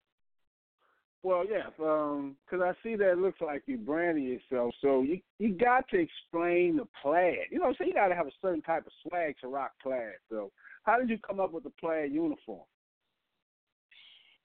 Well, 1.24 1.42
yeah, 1.42 1.66
because 1.74 2.62
I 2.62 2.72
see 2.82 2.94
that 2.94 3.12
it 3.12 3.18
looks 3.18 3.40
like 3.40 3.62
you 3.66 3.76
branding 3.76 4.22
yourself, 4.22 4.72
so 4.80 5.02
you 5.02 5.18
you 5.40 5.50
got 5.50 5.88
to 5.90 5.98
explain 5.98 6.76
the 6.76 6.86
plaid. 7.02 7.50
You 7.50 7.58
know, 7.58 7.74
so 7.76 7.82
you 7.82 7.92
got 7.92 8.08
to 8.08 8.14
have 8.14 8.28
a 8.28 8.38
certain 8.40 8.62
type 8.62 8.86
of 8.86 8.92
swag 9.02 9.34
to 9.40 9.48
rock 9.48 9.72
plaid. 9.82 10.22
So, 10.30 10.52
how 10.84 10.96
did 10.98 11.10
you 11.10 11.18
come 11.18 11.40
up 11.40 11.52
with 11.52 11.64
the 11.64 11.74
plaid 11.80 12.12
uniform? 12.12 12.62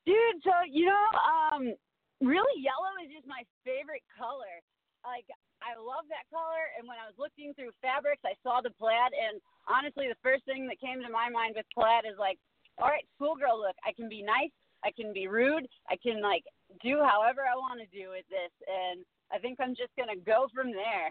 Dude, 0.06 0.42
so 0.44 0.52
you 0.66 0.90
know, 0.90 1.08
um, 1.22 1.78
really 2.26 2.58
yellow 2.58 2.98
is 3.06 3.14
just 3.14 3.30
my 3.30 3.46
favorite 3.62 4.04
color. 4.18 4.58
Like 5.06 5.30
I 5.62 5.78
love 5.78 6.10
that 6.10 6.26
color, 6.34 6.74
and 6.74 6.90
when 6.90 6.98
I 6.98 7.06
was 7.06 7.16
looking 7.22 7.54
through 7.54 7.70
fabrics, 7.86 8.26
I 8.26 8.34
saw 8.42 8.66
the 8.66 8.74
plaid, 8.82 9.14
and 9.14 9.38
honestly, 9.70 10.10
the 10.10 10.18
first 10.26 10.42
thing 10.50 10.66
that 10.74 10.82
came 10.82 11.06
to 11.06 11.12
my 11.14 11.30
mind 11.30 11.54
with 11.54 11.70
plaid 11.70 12.10
is 12.10 12.18
like, 12.18 12.42
all 12.82 12.90
right, 12.90 13.06
schoolgirl 13.14 13.62
look. 13.62 13.78
I 13.86 13.94
can 13.94 14.10
be 14.10 14.26
nice, 14.26 14.50
I 14.84 14.92
can 14.92 15.14
be 15.14 15.28
rude, 15.28 15.68
I 15.90 15.96
can 15.96 16.22
like 16.22 16.44
do 16.84 17.02
however 17.04 17.42
I 17.42 17.56
want 17.56 17.80
to 17.80 17.98
do 17.98 18.10
with 18.10 18.26
this, 18.30 18.52
and 18.68 19.06
I 19.32 19.40
think 19.40 19.60
I'm 19.60 19.76
just 19.76 19.92
gonna 19.98 20.20
go 20.26 20.48
from 20.54 20.72
there. 20.72 21.10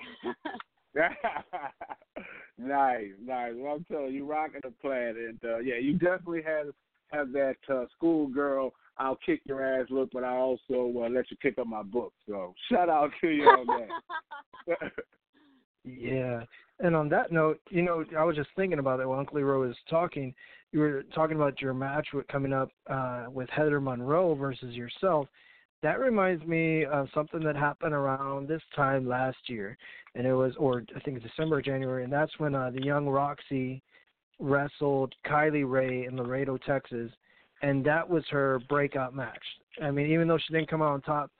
nice, 2.58 3.12
nice. 3.24 3.52
Well, 3.56 3.74
I'm 3.74 3.84
telling 3.84 4.12
you, 4.12 4.26
rocking 4.26 4.60
the 4.62 4.72
plaid, 4.80 5.16
and 5.16 5.40
uh, 5.44 5.58
yeah, 5.58 5.76
you 5.80 5.94
definitely 5.94 6.42
have 6.42 6.68
have 7.12 7.32
that 7.32 7.56
uh, 7.72 7.84
schoolgirl. 7.96 8.72
I'll 8.98 9.18
kick 9.24 9.40
your 9.44 9.64
ass 9.64 9.86
look, 9.90 10.10
but 10.12 10.24
I 10.24 10.36
also 10.36 10.92
uh, 10.96 11.08
let 11.08 11.30
you 11.30 11.36
pick 11.40 11.58
up 11.58 11.66
my 11.66 11.82
book. 11.82 12.12
So 12.28 12.54
shout 12.70 12.88
out 12.88 13.10
to 13.20 13.28
you 13.28 13.44
on 13.44 13.66
that. 13.66 14.92
Yeah. 15.84 16.42
And 16.80 16.96
on 16.96 17.08
that 17.10 17.32
note, 17.32 17.60
you 17.70 17.82
know, 17.82 18.04
I 18.18 18.24
was 18.24 18.36
just 18.36 18.50
thinking 18.56 18.78
about 18.78 19.00
it 19.00 19.08
while 19.08 19.18
Uncle 19.18 19.36
Leroy 19.36 19.66
was 19.66 19.76
talking. 19.88 20.34
You 20.72 20.80
were 20.80 21.02
talking 21.14 21.36
about 21.36 21.60
your 21.60 21.74
match 21.74 22.08
with, 22.12 22.26
coming 22.28 22.52
up 22.52 22.70
uh, 22.88 23.26
with 23.30 23.48
Heather 23.50 23.80
Monroe 23.80 24.34
versus 24.34 24.74
yourself. 24.74 25.28
That 25.82 25.98
reminds 25.98 26.44
me 26.46 26.84
of 26.84 27.08
something 27.12 27.42
that 27.44 27.56
happened 27.56 27.92
around 27.92 28.48
this 28.48 28.62
time 28.74 29.06
last 29.08 29.38
year, 29.48 29.76
and 30.14 30.26
it 30.26 30.32
was, 30.32 30.52
or 30.56 30.84
I 30.94 31.00
think 31.00 31.20
December, 31.22 31.60
January, 31.60 32.04
and 32.04 32.12
that's 32.12 32.32
when 32.38 32.54
uh, 32.54 32.70
the 32.70 32.82
young 32.82 33.08
Roxy 33.08 33.82
wrestled 34.38 35.12
Kylie 35.26 35.68
Rae 35.68 36.06
in 36.06 36.16
Laredo, 36.16 36.56
Texas, 36.56 37.10
and 37.62 37.84
that 37.84 38.08
was 38.08 38.24
her 38.30 38.60
breakout 38.68 39.14
match. 39.14 39.42
I 39.82 39.90
mean, 39.90 40.10
even 40.10 40.28
though 40.28 40.38
she 40.38 40.52
didn't 40.52 40.70
come 40.70 40.82
out 40.82 40.92
on 40.92 41.02
top, 41.02 41.30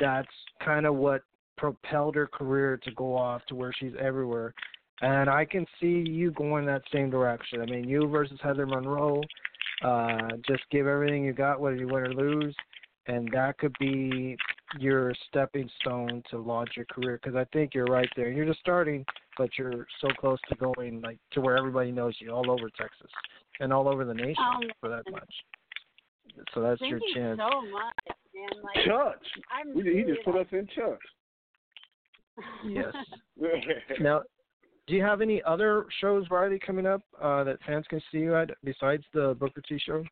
that's 0.00 0.28
kind 0.64 0.84
of 0.84 0.96
what 0.96 1.22
propelled 1.58 2.14
her 2.14 2.26
career 2.26 2.78
to 2.84 2.90
go 2.92 3.14
off 3.14 3.44
to 3.46 3.54
where 3.54 3.72
she's 3.78 3.92
everywhere. 4.00 4.54
And 5.02 5.28
I 5.28 5.44
can 5.44 5.66
see 5.80 6.04
you 6.08 6.30
going 6.32 6.64
that 6.66 6.82
same 6.92 7.10
direction. 7.10 7.60
I 7.60 7.66
mean, 7.66 7.88
you 7.88 8.08
versus 8.08 8.38
Heather 8.42 8.66
Monroe, 8.66 9.20
uh, 9.84 10.28
just 10.46 10.62
give 10.70 10.86
everything 10.86 11.24
you 11.24 11.32
got, 11.32 11.60
whether 11.60 11.76
you 11.76 11.86
win 11.86 12.02
or 12.04 12.12
lose, 12.14 12.56
and 13.06 13.28
that 13.32 13.58
could 13.58 13.76
be 13.78 14.36
your 14.78 15.14
stepping 15.28 15.70
stone 15.80 16.22
to 16.30 16.38
launch 16.38 16.70
your 16.76 16.86
career. 16.86 17.20
Because 17.22 17.36
I 17.36 17.44
think 17.52 17.74
you're 17.74 17.86
right 17.86 18.08
there. 18.16 18.30
You're 18.30 18.46
just 18.46 18.60
starting, 18.60 19.04
but 19.36 19.50
you're 19.56 19.86
so 20.00 20.08
close 20.18 20.38
to 20.48 20.56
going 20.56 21.00
like 21.00 21.18
to 21.32 21.40
where 21.40 21.56
everybody 21.56 21.92
knows 21.92 22.14
you 22.18 22.30
all 22.32 22.50
over 22.50 22.68
Texas 22.76 23.10
and 23.60 23.72
all 23.72 23.88
over 23.88 24.04
the 24.04 24.14
nation 24.14 24.44
Um, 24.44 24.62
for 24.80 24.88
that 24.88 25.04
much. 25.10 25.32
So 26.54 26.60
that's 26.60 26.80
Thank 26.80 26.90
your 26.90 27.00
you 27.06 27.14
chance. 27.14 27.38
so 27.38 27.60
much, 27.70 28.16
man. 28.34 28.62
Like 28.62 28.84
church. 28.84 29.26
I'm 29.50 29.74
We, 29.74 29.82
he 29.84 29.88
really, 29.90 30.12
just 30.12 30.24
put 30.24 30.36
us 30.36 30.46
in 30.52 30.66
church. 30.74 31.00
Yes. 32.64 32.94
Now, 34.00 34.22
do 34.88 34.94
you 34.94 35.02
have 35.02 35.20
any 35.20 35.40
other 35.44 35.86
shows, 36.00 36.26
Riley, 36.30 36.58
coming 36.58 36.86
up 36.86 37.02
uh, 37.22 37.44
that 37.44 37.58
fans 37.64 37.84
can 37.88 38.00
see 38.10 38.18
you 38.18 38.34
at 38.34 38.50
besides 38.64 39.04
the 39.14 39.36
Booker 39.38 39.62
T 39.68 39.78
show? 39.78 40.02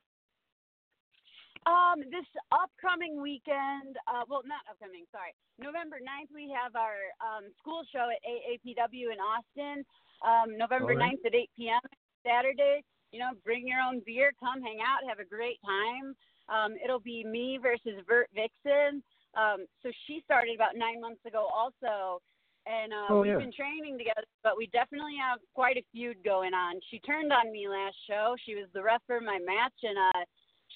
Um, 1.67 1.99
this 2.13 2.29
upcoming 2.53 3.21
weekend, 3.21 3.99
uh, 4.07 4.23
well, 4.29 4.43
not 4.47 4.63
upcoming, 4.71 5.03
sorry. 5.11 5.35
November 5.59 5.97
9th, 5.97 6.31
we 6.33 6.55
have 6.55 6.77
our 6.77 7.11
um, 7.19 7.51
school 7.59 7.83
show 7.91 8.07
at 8.07 8.23
AAPW 8.23 9.11
in 9.11 9.19
Austin. 9.19 9.85
Um, 10.23 10.57
November 10.57 10.93
All 10.93 10.99
right. 10.99 11.19
9th 11.19 11.27
at 11.27 11.35
8 11.35 11.51
p.m. 11.57 11.81
Saturday. 12.25 12.85
You 13.11 13.19
know, 13.19 13.31
bring 13.45 13.67
your 13.67 13.81
own 13.81 14.03
beer, 14.07 14.33
come 14.39 14.63
hang 14.63 14.79
out, 14.79 15.09
have 15.09 15.19
a 15.19 15.29
great 15.29 15.59
time. 15.67 16.15
Um, 16.49 16.77
it'll 16.83 17.01
be 17.01 17.25
me 17.25 17.59
versus 17.61 17.99
Vert 18.07 18.29
Vixen. 18.35 19.03
Um, 19.37 19.67
so 19.83 19.91
she 20.07 20.23
started 20.25 20.55
about 20.55 20.77
nine 20.77 21.01
months 21.01 21.21
ago, 21.27 21.47
also, 21.53 22.21
and 22.67 22.93
uh, 22.93 23.07
Oh, 23.11 23.21
we've 23.21 23.33
yeah. 23.33 23.39
been 23.39 23.53
training 23.53 23.99
together. 23.99 24.25
But 24.43 24.57
we 24.57 24.67
definitely 24.69 25.17
have 25.21 25.39
quite 25.55 25.77
a 25.77 25.85
feud 25.93 26.17
going 26.25 26.55
on. 26.55 26.81
She 26.91 26.99
turned 27.01 27.33
on 27.33 27.53
me 27.53 27.69
last 27.69 27.97
show. 28.09 28.35
She 28.45 28.55
was 28.55 28.67
the 28.73 28.83
ref 28.83 29.03
for 29.07 29.21
my 29.21 29.39
match, 29.39 29.75
and 29.83 29.97
uh, 29.99 30.25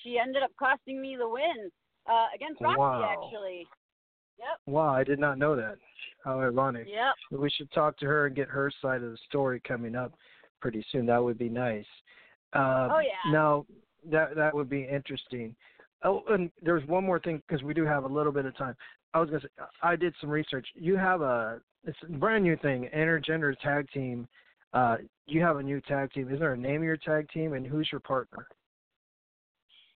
she 0.03 0.19
ended 0.19 0.43
up 0.43 0.51
costing 0.59 1.01
me 1.01 1.17
the 1.17 1.29
win 1.29 1.71
uh, 2.09 2.27
against 2.35 2.61
Roxy, 2.61 2.79
Wow. 2.79 3.11
actually. 3.11 3.67
Yep. 4.39 4.59
Wow, 4.67 4.95
I 4.95 5.05
did 5.05 5.19
not 5.19 5.37
know 5.39 5.55
that. 5.57 5.77
How 6.25 6.41
ironic. 6.41 6.87
Yep. 6.89 7.41
We 7.41 7.51
should 7.51 7.71
talk 7.73 7.99
to 7.99 8.07
her 8.07 8.27
and 8.27 8.37
get 8.37 8.49
her 8.49 8.71
side 8.81 9.03
of 9.03 9.11
the 9.11 9.19
story 9.29 9.61
coming 9.67 9.95
up 9.95 10.15
pretty 10.61 10.85
soon. 10.91 11.07
That 11.07 11.23
would 11.23 11.39
be 11.39 11.49
nice. 11.49 11.85
Uh, 12.53 12.89
Oh, 12.91 13.01
yeah. 13.01 13.31
Now, 13.33 13.67
that 14.11 14.35
that 14.37 14.55
would 14.55 14.69
be 14.71 14.83
interesting. 14.85 15.55
Oh, 16.03 16.23
and 16.29 16.51
there's 16.63 16.87
one 16.87 17.05
more 17.05 17.21
thing 17.21 17.43
because 17.47 17.63
we 17.63 17.75
do 17.75 17.85
have 17.85 18.05
a 18.05 18.09
little 18.09 18.33
bit 18.33 18.47
of 18.47 18.57
time. 18.57 18.75
I 19.13 19.21
was 19.21 19.29
gonna 19.29 19.43
say 19.43 19.49
I 19.83 19.97
did 19.97 20.15
some 20.21 20.31
research. 20.31 20.67
You 20.75 20.97
have 20.97 21.21
a 21.21 21.61
it's 21.85 21.99
a 22.09 22.13
brand 22.13 22.45
new 22.45 22.57
thing, 22.57 22.89
intergender 22.95 23.59
tag 23.61 23.91
team. 23.91 24.29
Uh, 24.73 24.97
you 25.27 25.43
have 25.43 25.57
a 25.57 25.63
new 25.63 25.81
tag 25.81 26.13
team. 26.13 26.33
Is 26.33 26.39
there 26.39 26.53
a 26.53 26.57
name 26.57 26.77
of 26.77 26.85
your 26.85 26.97
tag 26.97 27.29
team, 27.31 27.55
and 27.55 27.67
who's 27.67 27.89
your 27.91 28.01
partner? 28.01 28.47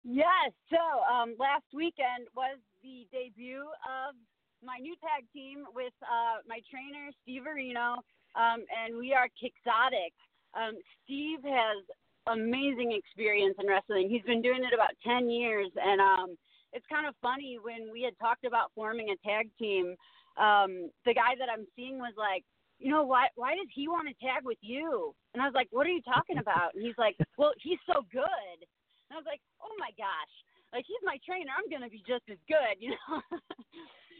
Yes. 0.03 0.51
So 0.69 0.77
um, 1.13 1.35
last 1.37 1.65
weekend 1.73 2.27
was 2.35 2.57
the 2.81 3.05
debut 3.11 3.61
of 3.85 4.15
my 4.63 4.77
new 4.79 4.95
tag 5.01 5.25
team 5.33 5.65
with 5.75 5.93
uh, 6.01 6.41
my 6.47 6.59
trainer 6.69 7.11
Steve 7.21 7.43
Areno, 7.43 7.97
um, 8.35 8.65
and 8.73 8.97
we 8.97 9.13
are 9.13 9.27
Quixotic. 9.37 10.13
Um, 10.53 10.77
Steve 11.03 11.39
has 11.43 11.85
amazing 12.27 12.91
experience 12.91 13.55
in 13.59 13.67
wrestling. 13.67 14.09
He's 14.09 14.23
been 14.23 14.41
doing 14.41 14.63
it 14.63 14.73
about 14.73 14.91
ten 15.05 15.29
years, 15.29 15.69
and 15.75 16.01
um, 16.01 16.37
it's 16.73 16.85
kind 16.87 17.07
of 17.07 17.15
funny 17.21 17.59
when 17.61 17.91
we 17.91 18.01
had 18.01 18.17
talked 18.19 18.45
about 18.45 18.71
forming 18.75 19.09
a 19.09 19.17
tag 19.27 19.49
team. 19.57 19.95
Um, 20.37 20.89
the 21.05 21.13
guy 21.13 21.35
that 21.39 21.49
I'm 21.51 21.67
seeing 21.75 21.99
was 21.99 22.13
like, 22.17 22.43
you 22.79 22.89
know 22.89 23.03
why 23.03 23.27
why 23.35 23.53
does 23.55 23.69
he 23.73 23.87
want 23.87 24.07
to 24.07 24.25
tag 24.25 24.43
with 24.43 24.57
you? 24.61 25.13
And 25.33 25.41
I 25.41 25.45
was 25.45 25.55
like, 25.55 25.67
what 25.71 25.85
are 25.85 25.93
you 25.93 26.01
talking 26.01 26.37
about? 26.37 26.73
And 26.73 26.83
he's 26.83 26.97
like, 26.97 27.15
well, 27.37 27.53
he's 27.61 27.81
so 27.85 28.01
good. 28.11 28.57
And 28.57 29.11
I 29.13 29.15
was 29.15 29.27
like, 29.27 29.41
oh 29.61 29.73
my 29.77 29.91
gosh, 29.97 30.33
like 30.73 30.85
he's 30.87 31.03
my 31.03 31.17
trainer. 31.25 31.51
I'm 31.51 31.69
gonna 31.69 31.89
be 31.89 32.03
just 32.07 32.25
as 32.31 32.39
good, 32.47 32.75
you 32.79 32.91
know. 32.91 33.21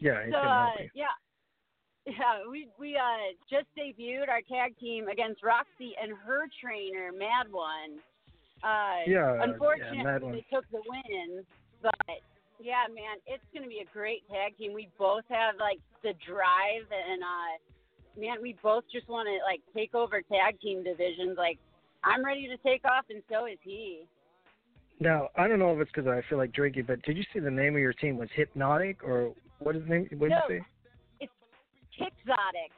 Yeah, 0.02 0.18
so 0.32 0.38
uh, 0.38 0.74
yeah, 0.98 1.14
yeah, 2.06 2.42
we 2.50 2.68
we 2.78 2.96
uh 2.96 3.32
just 3.50 3.66
debuted 3.78 4.28
our 4.28 4.42
tag 4.42 4.78
team 4.78 5.08
against 5.08 5.42
Roxy 5.42 5.94
and 6.00 6.12
her 6.24 6.46
trainer 6.60 7.12
Mad 7.12 7.50
One. 7.50 8.00
Uh, 8.62 9.02
Yeah, 9.06 9.34
yeah, 9.34 9.44
unfortunately 9.44 10.02
Mad 10.04 10.22
they 10.22 10.44
took 10.52 10.64
the 10.70 10.82
win, 10.86 11.44
but 11.82 11.94
yeah, 12.60 12.86
man, 12.94 13.18
it's 13.26 13.42
gonna 13.54 13.68
be 13.68 13.80
a 13.80 13.92
great 13.92 14.28
tag 14.28 14.56
team. 14.58 14.72
We 14.72 14.88
both 14.98 15.24
have 15.28 15.56
like 15.58 15.80
the 16.02 16.14
drive 16.26 16.86
and 16.90 17.22
uh 17.22 18.20
man, 18.20 18.42
we 18.42 18.56
both 18.62 18.84
just 18.92 19.08
want 19.08 19.28
to 19.28 19.38
like 19.44 19.60
take 19.74 19.94
over 19.94 20.22
tag 20.22 20.60
team 20.60 20.82
divisions. 20.84 21.36
Like 21.36 21.58
I'm 22.04 22.24
ready 22.24 22.48
to 22.48 22.56
take 22.68 22.84
off, 22.84 23.04
and 23.10 23.22
so 23.30 23.46
is 23.46 23.58
he. 23.62 24.02
Now, 25.00 25.28
I 25.36 25.48
don't 25.48 25.58
know 25.58 25.72
if 25.72 25.80
it's 25.80 25.90
because 25.94 26.08
I 26.08 26.22
feel 26.28 26.38
like 26.38 26.52
drinking, 26.52 26.84
but 26.86 27.02
did 27.02 27.16
you 27.16 27.24
see 27.32 27.40
the 27.40 27.50
name 27.50 27.74
of 27.74 27.80
your 27.80 27.92
team 27.92 28.16
was 28.16 28.28
Hypnotic 28.34 29.02
or 29.02 29.32
what 29.58 29.76
is 29.76 29.82
the 29.82 29.88
name? 29.88 30.08
What 30.18 30.28
did 30.28 30.30
No. 30.30 30.40
you 30.48 30.60
say? 30.60 30.66
It's 31.98 32.14
Quixotic. 32.24 32.70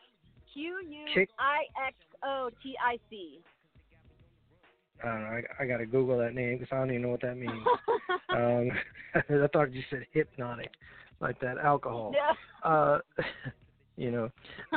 Q 0.52 0.80
U 0.88 1.04
Kick- 1.14 1.30
I 1.38 1.64
X 1.86 1.96
O 2.24 2.50
T 2.62 2.74
I 2.84 2.98
C. 3.10 3.40
I 5.02 5.06
don't 5.06 5.20
know. 5.22 5.26
I, 5.28 5.62
I 5.62 5.66
got 5.66 5.78
to 5.78 5.86
Google 5.86 6.18
that 6.18 6.34
name 6.34 6.58
because 6.58 6.72
I 6.72 6.78
don't 6.78 6.90
even 6.90 7.02
know 7.02 7.08
what 7.08 7.22
that 7.22 7.36
means. 7.36 7.66
um, 8.34 8.70
I 9.14 9.46
thought 9.52 9.72
you 9.72 9.82
said 9.90 10.06
hypnotic, 10.12 10.70
like 11.20 11.38
that 11.40 11.58
alcohol. 11.58 12.14
yeah. 12.14 12.68
Uh, 12.68 12.98
you 13.96 14.10
know, 14.10 14.30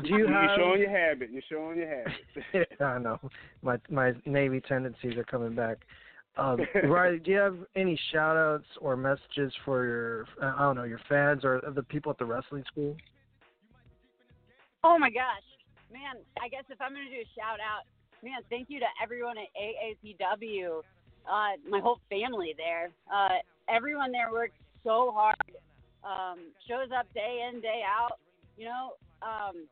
do 0.03 0.09
you 0.09 0.17
You're 0.19 0.33
have? 0.33 0.57
showing 0.57 0.81
your 0.81 0.89
habit. 0.89 1.29
You're 1.31 1.41
showing 1.49 1.77
your 1.77 1.87
habit. 1.87 2.81
I 2.81 2.97
know 2.97 3.19
my 3.61 3.77
my 3.89 4.13
Navy 4.25 4.61
tendencies 4.61 5.15
are 5.17 5.23
coming 5.23 5.55
back. 5.55 5.77
Um, 6.37 6.59
Riley, 6.83 7.19
do 7.19 7.31
you 7.31 7.37
have 7.37 7.57
any 7.75 7.99
shout 8.11 8.37
outs 8.37 8.67
or 8.79 8.95
messages 8.95 9.51
for 9.65 9.85
your 9.85 10.25
I 10.41 10.59
don't 10.59 10.75
know 10.75 10.83
your 10.83 11.01
fans 11.09 11.43
or 11.43 11.61
the 11.73 11.83
people 11.83 12.11
at 12.11 12.17
the 12.17 12.25
wrestling 12.25 12.63
school? 12.67 12.95
Oh 14.87 14.97
my 14.97 15.09
gosh, 15.09 15.43
man! 15.91 16.15
I 16.39 16.47
guess 16.47 16.63
if 16.69 16.79
I'm 16.79 16.95
gonna 16.95 17.11
do 17.11 17.19
a 17.19 17.35
shout 17.35 17.59
out, 17.59 17.83
man, 18.23 18.39
thank 18.49 18.69
you 18.69 18.79
to 18.79 18.87
everyone 19.03 19.35
at 19.35 19.51
AAPW, 19.51 20.79
uh, 21.27 21.59
my 21.67 21.81
whole 21.81 21.99
family 22.09 22.55
there. 22.55 22.87
Uh, 23.11 23.43
everyone 23.67 24.13
there 24.13 24.31
works 24.31 24.55
so 24.85 25.11
hard. 25.13 25.51
Um, 26.07 26.55
shows 26.69 26.87
up 26.97 27.03
day 27.13 27.51
in, 27.51 27.59
day 27.59 27.83
out. 27.83 28.15
You 28.55 28.71
know, 28.71 28.95
um, 29.21 29.67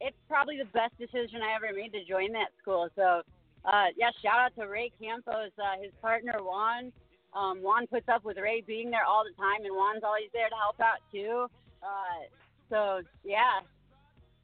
it's 0.00 0.18
probably 0.26 0.58
the 0.58 0.66
best 0.74 0.98
decision 0.98 1.38
I 1.38 1.54
ever 1.54 1.70
made 1.70 1.92
to 1.92 2.02
join 2.02 2.32
that 2.32 2.50
school. 2.60 2.88
So, 2.96 3.22
uh, 3.64 3.94
yeah, 3.94 4.10
shout 4.26 4.42
out 4.42 4.56
to 4.58 4.66
Ray 4.66 4.90
Campos, 5.00 5.54
uh, 5.54 5.78
his 5.80 5.92
partner 6.02 6.42
Juan. 6.42 6.90
Um, 7.30 7.62
Juan 7.62 7.86
puts 7.86 8.08
up 8.08 8.24
with 8.24 8.38
Ray 8.38 8.60
being 8.66 8.90
there 8.90 9.06
all 9.06 9.22
the 9.22 9.40
time, 9.40 9.62
and 9.62 9.70
Juan's 9.70 10.02
always 10.02 10.34
there 10.34 10.50
to 10.50 10.58
help 10.58 10.80
out 10.80 10.98
too. 11.14 11.46
Uh, 11.78 12.26
so 12.68 13.06
yeah, 13.22 13.62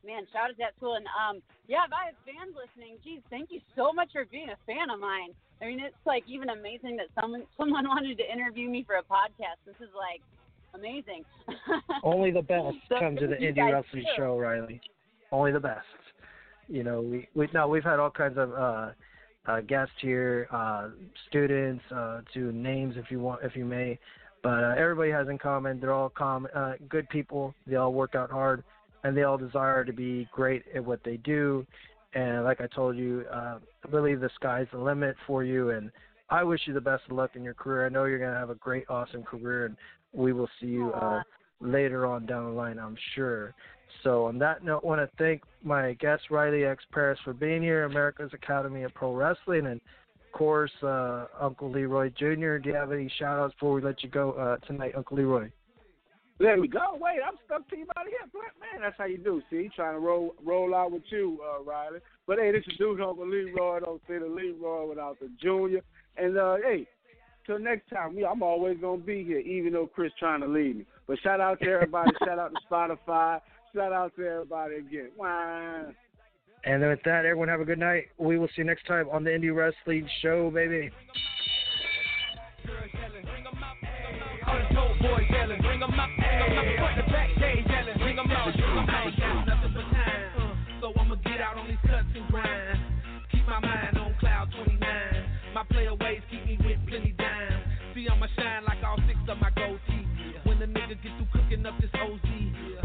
man, 0.05 0.27
shout 0.33 0.51
out 0.51 0.57
to 0.57 0.59
that 0.59 0.77
school. 0.77 0.95
And 0.95 1.07
um, 1.13 1.43
yeah, 1.67 1.85
if 1.87 1.93
I 1.93 2.11
have 2.13 2.19
fans 2.25 2.55
listening, 2.55 2.99
geez, 3.05 3.21
thank 3.31 3.51
you 3.51 3.61
so 3.77 3.93
much 3.93 4.11
for 4.13 4.25
being 4.31 4.49
a 4.51 4.59
fan 4.67 4.91
of 4.91 5.01
mine. 5.01 5.35
I 5.61 5.67
mean, 5.67 5.81
it's 5.81 5.97
like 6.07 6.25
even 6.29 6.51
amazing 6.51 6.97
that 6.97 7.09
someone 7.21 7.45
someone 7.59 7.87
wanted 7.87 8.19
to 8.19 8.27
interview 8.33 8.69
me 8.69 8.85
for 8.87 8.97
a 8.97 9.03
podcast. 9.03 9.59
This 9.67 9.77
is 9.81 9.91
like 9.97 10.23
amazing. 10.75 11.25
Only 12.03 12.31
the 12.31 12.43
best 12.43 12.77
So 12.89 12.99
come 12.99 13.17
to 13.17 13.27
the 13.27 13.35
indie 13.43 13.73
wrestling 13.73 14.05
too. 14.05 14.17
show, 14.17 14.39
Riley. 14.39 14.81
Only 15.33 15.53
the 15.53 15.61
best. 15.61 15.87
You 16.69 16.85
know, 16.85 17.01
we 17.01 17.29
we 17.35 17.49
no, 17.53 17.69
we've 17.69 17.85
had 17.85 17.99
all 17.99 18.11
kinds 18.11 18.39
of 18.39 18.53
uh, 18.53 18.91
uh, 19.47 19.61
guests 19.63 19.95
here, 20.01 20.47
uh, 20.53 20.91
students, 21.29 21.83
uh, 21.95 22.21
to 22.35 22.53
names 22.53 22.95
if 22.97 23.11
you 23.11 23.21
want, 23.21 23.43
if 23.43 23.57
you 23.57 23.65
may. 23.65 23.99
But 24.43 24.63
uh, 24.63 24.75
everybody 24.79 25.11
has 25.11 25.29
in 25.29 25.39
common 25.39 25.81
they're 25.81 25.93
all 25.93 26.11
com- 26.11 26.49
uh, 26.55 26.75
good 26.89 27.09
people. 27.09 27.55
They 27.67 27.77
all 27.77 27.93
work 27.93 28.15
out 28.15 28.31
hard, 28.31 28.63
and 29.05 29.17
they 29.17 29.23
all 29.23 29.39
desire 29.39 29.85
to 29.85 29.93
be 29.93 30.29
great 30.33 30.65
at 30.75 30.85
what 30.85 31.03
they 31.05 31.17
do. 31.19 31.67
And 32.15 32.45
like 32.45 32.61
I 32.61 32.67
told 32.67 32.97
you, 32.97 33.25
uh, 33.33 33.59
believe 33.91 34.21
the 34.21 34.31
sky's 34.35 34.67
the 34.73 34.79
limit 34.79 35.17
for 35.27 35.45
you. 35.45 35.71
And 35.71 35.91
I 36.31 36.43
wish 36.43 36.63
you 36.67 36.75
the 36.75 36.81
best 36.81 37.05
of 37.11 37.17
luck 37.17 37.31
in 37.35 37.43
your 37.43 37.55
career. 37.55 37.87
I 37.87 37.89
know 37.89 38.05
you're 38.05 38.19
going 38.19 38.33
to 38.33 38.39
have 38.39 38.51
a 38.51 38.55
great, 38.57 38.85
awesome 38.89 39.23
career, 39.23 39.67
and 39.67 39.77
we 40.13 40.33
will 40.33 40.49
see 40.61 40.67
you 40.67 40.93
uh, 40.93 41.23
later 41.61 42.07
on 42.07 42.27
down 42.27 42.45
the 42.45 42.51
line, 42.51 42.79
I'm 42.79 42.97
sure. 43.15 43.55
So 44.03 44.27
on 44.27 44.39
that 44.39 44.65
note, 44.65 44.83
I 44.85 44.87
want 44.87 45.01
to 45.01 45.17
thank 45.17 45.43
my 45.63 45.95
guest 45.95 46.25
Riley 46.31 46.65
X 46.65 46.85
Paris 46.93 47.19
for 47.25 47.33
being 47.33 47.63
here, 47.63 47.85
America's 47.85 48.31
Academy 48.33 48.83
of 48.83 48.95
Pro 48.95 49.15
Wrestling, 49.15 49.67
and 49.67 49.81
of 49.81 50.33
course 50.33 50.71
uh, 50.83 51.27
Uncle 51.41 51.71
Leroy 51.71 52.11
Jr. 52.11 52.59
Do 52.59 52.69
you 52.69 52.75
have 52.75 52.93
any 52.93 53.11
shout 53.19 53.39
outs 53.39 53.55
before 53.55 53.73
we 53.73 53.83
let 53.83 54.03
you 54.03 54.09
go 54.09 54.33
uh, 54.33 54.57
tonight, 54.67 54.93
Uncle 54.97 55.17
Leroy? 55.17 55.51
Let 56.41 56.61
me 56.61 56.69
go. 56.69 56.97
Wait, 57.01 57.19
I'm 57.27 57.35
stuck 57.47 57.69
to 57.71 57.77
you 57.77 57.87
out 57.97 58.07
here. 58.07 58.19
Man, 58.61 58.83
that's 58.83 58.97
how 58.97 59.07
you 59.07 59.19
do. 59.19 59.43
See, 59.51 59.69
trying 59.75 59.95
to 59.95 60.01
roll 60.01 60.35
roll 60.45 60.75
out 60.75 60.93
with 60.93 61.03
you, 61.11 61.41
uh, 61.43 61.63
Riley. 61.65 61.99
But 62.27 62.39
hey, 62.39 62.53
this 62.53 62.63
is 62.69 62.77
dude 62.79 63.01
Uncle 63.01 63.29
Leroy. 63.29 63.81
Don't 63.81 64.01
say 64.07 64.19
the 64.19 64.27
Leroy 64.27 64.89
without 64.89 65.19
the 65.19 65.31
Junior. 65.43 65.81
And 66.17 66.39
uh, 66.39 66.57
hey, 66.63 66.87
till 67.45 67.59
next 67.59 67.91
time, 67.91 68.15
me, 68.15 68.25
I'm 68.25 68.43
always 68.43 68.79
gonna 68.81 69.03
be 69.03 69.25
here, 69.25 69.41
even 69.41 69.73
though 69.73 69.89
Chris 69.89 70.13
trying 70.19 70.41
to 70.43 70.47
leave 70.47 70.77
me. 70.77 70.87
But 71.09 71.19
shout 71.21 71.41
out 71.41 71.59
to 71.61 71.69
everybody. 71.69 72.11
shout 72.25 72.39
out 72.39 72.53
to 72.53 72.61
Spotify. 72.71 73.41
Shout 73.75 73.93
out 73.93 74.15
to 74.17 74.27
everybody 74.27 74.77
again. 74.77 75.11
Wow. 75.17 75.87
And 76.65 76.83
with 76.83 77.01
that, 77.05 77.25
everyone 77.25 77.49
have 77.49 77.61
a 77.61 77.65
good 77.65 77.79
night. 77.79 78.07
We 78.19 78.39
will 78.39 78.49
see 78.49 78.55
you 78.59 78.65
next 78.65 78.87
time 78.87 79.09
on 79.11 79.25
the 79.25 79.35
Indy 79.35 79.51
Wrestling 79.51 80.09
Show, 80.23 80.51
baby. 80.51 80.91
All 84.47 84.57
the 84.57 84.75
dope 84.75 84.99
boys 85.01 85.25
yelling, 85.31 85.61
bring 85.61 85.83
'em 85.83 86.01
up, 86.01 86.09
bring 86.09 86.09
'em 86.09 86.18
up, 86.59 86.67
front 86.79 86.97
to 86.99 87.05
back, 87.13 87.31
they 87.39 87.63
yelling, 87.63 87.99
bring 87.99 88.19
out. 88.19 88.27
I 88.27 89.07
ain't 89.07 89.19
got 89.19 89.47
nothing 89.47 89.73
but 89.75 89.87
time, 89.95 90.59
so 90.81 90.93
I'ma 90.99 91.15
get 91.23 91.41
out 91.41 91.57
on 91.59 91.67
these 91.69 91.83
cuts 91.87 92.11
and 92.15 92.27
grind. 92.29 92.79
Keep 93.31 93.47
my 93.47 93.61
mind 93.61 93.99
on 93.99 94.15
cloud 94.19 94.51
29. 94.51 94.79
My 95.55 95.65
player 95.71 95.95
ways 95.95 96.23
keep 96.31 96.45
me 96.47 96.59
with 96.59 96.79
plenty 96.89 97.15
dime. 97.19 97.63
See, 97.95 98.07
I'ma 98.11 98.27
shine 98.35 98.65
like 98.67 98.83
all 98.83 98.99
six 99.07 99.19
of 99.29 99.39
my 99.39 99.51
gold 99.55 99.79
teeth. 99.87 100.07
When 100.45 100.59
the 100.59 100.67
nigga 100.67 100.99
get 100.99 101.13
through 101.15 101.31
cooking 101.33 101.67
up 101.67 101.75
this 101.81 101.91
OZ, 101.95 102.27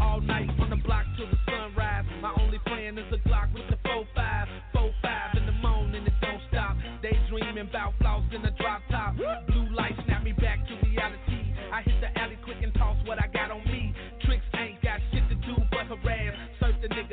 all 0.00 0.20
night 0.20 0.50
from 0.56 0.70
the 0.70 0.76
block 0.76 1.04
till 1.16 1.26
the 1.26 1.38
sunrise. 1.46 2.04
My 2.22 2.32
only 2.38 2.58
friend 2.66 2.98
is 2.98 3.06
a 3.10 3.18
Glock 3.28 3.52
with 3.54 3.66
the 3.70 3.78
4-5, 3.88 4.46
4-5 4.74 5.36
in 5.38 5.46
the 5.46 5.52
morning, 5.52 6.06
it 6.06 6.12
don't 6.20 6.40
stop. 6.50 6.76
Daydreaming 7.02 7.68
about 7.68 7.94
floss 8.00 8.22
in 8.34 8.42
the 8.42 8.50
drop 8.58 8.82
top. 8.90 9.14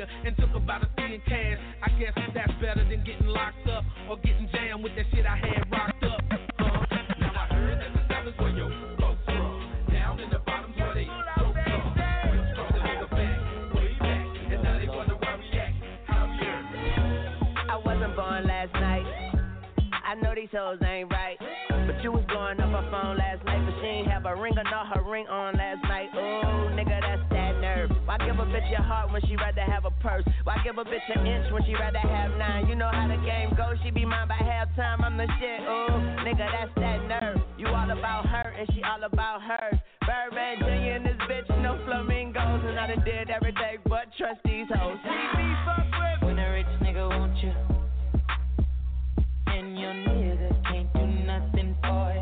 Nigga 0.02 0.26
and 0.26 0.36
took 0.36 0.54
about 0.54 0.82
a 0.82 1.02
in 1.02 1.20
cash. 1.26 1.58
I 1.82 1.90
guess 1.98 2.12
that's 2.34 2.52
better 2.60 2.84
than 2.88 3.04
getting 3.04 3.26
locked 3.26 3.68
up 3.68 3.84
or 4.08 4.16
getting 4.18 4.48
jammed 4.52 4.82
with 4.82 4.92
that 4.96 5.06
shit 5.12 5.26
I 5.26 5.36
had 5.36 5.70
rocked 5.70 6.04
up. 6.04 6.20
Uh. 6.58 6.78
I 17.68 17.76
wasn't 17.84 18.16
born 18.16 18.46
last 18.46 18.72
night. 18.74 19.04
I 20.04 20.14
know 20.16 20.34
these 20.34 20.48
hoes 20.52 20.78
ain't 20.86 21.10
right. 21.10 21.38
But 21.86 22.02
you 22.02 22.12
was 22.12 22.24
blowing 22.28 22.60
up 22.60 22.70
her 22.70 22.90
phone 22.90 23.16
last 23.16 23.44
night, 23.44 23.64
but 23.64 23.74
she 23.80 23.86
ain't 23.86 24.08
have 24.08 24.26
a 24.26 24.36
ring 24.36 24.52
or 24.56 24.64
not 24.64 24.94
her 24.94 25.02
ring 25.02 25.26
on 25.26 25.56
why 28.12 28.26
give 28.26 28.38
a 28.38 28.44
bitch 28.44 28.70
your 28.70 28.82
heart 28.82 29.10
when 29.10 29.22
she 29.24 29.36
rather 29.36 29.62
have 29.62 29.86
a 29.86 29.90
purse? 30.04 30.22
Why 30.44 30.58
give 30.62 30.76
a 30.76 30.84
bitch 30.84 31.08
an 31.16 31.26
inch 31.26 31.50
when 31.50 31.64
she 31.64 31.72
rather 31.72 31.96
have 31.96 32.36
nine? 32.36 32.68
You 32.68 32.74
know 32.74 32.90
how 32.92 33.08
the 33.08 33.16
game 33.24 33.56
goes, 33.56 33.80
she 33.82 33.90
be 33.90 34.04
mine 34.04 34.28
by 34.28 34.34
halftime. 34.34 35.02
I'm 35.02 35.16
the 35.16 35.24
shit, 35.40 35.60
ooh, 35.64 35.96
nigga, 36.20 36.44
that's 36.52 36.70
that 36.76 37.08
nerve. 37.08 37.40
You 37.56 37.68
all 37.68 37.90
about 37.90 38.26
her 38.28 38.52
and 38.52 38.68
she 38.74 38.82
all 38.82 39.02
about 39.02 39.40
hers. 39.40 39.80
Birdman 40.04 40.58
Jr. 40.58 40.92
and 40.92 41.06
this 41.06 41.16
bitch, 41.24 41.48
no 41.62 41.80
flamingos. 41.86 42.60
And 42.68 42.78
I 42.78 42.88
done 42.88 43.02
did 43.02 43.30
everything 43.30 43.80
but 43.88 44.12
trust 44.18 44.40
these 44.44 44.66
hoes. 44.68 44.98
See 45.02 45.40
me 45.40 45.54
fuck 45.64 45.88
with 45.96 46.28
When 46.28 46.38
a 46.38 46.52
rich 46.52 46.66
nigga 46.84 47.08
want 47.08 47.42
you, 47.42 47.54
and 49.46 49.78
your 49.80 49.94
nigga 49.94 50.62
can't 50.68 50.92
do 50.92 51.06
nothing 51.24 51.74
for 51.80 52.12
it. 52.12 52.21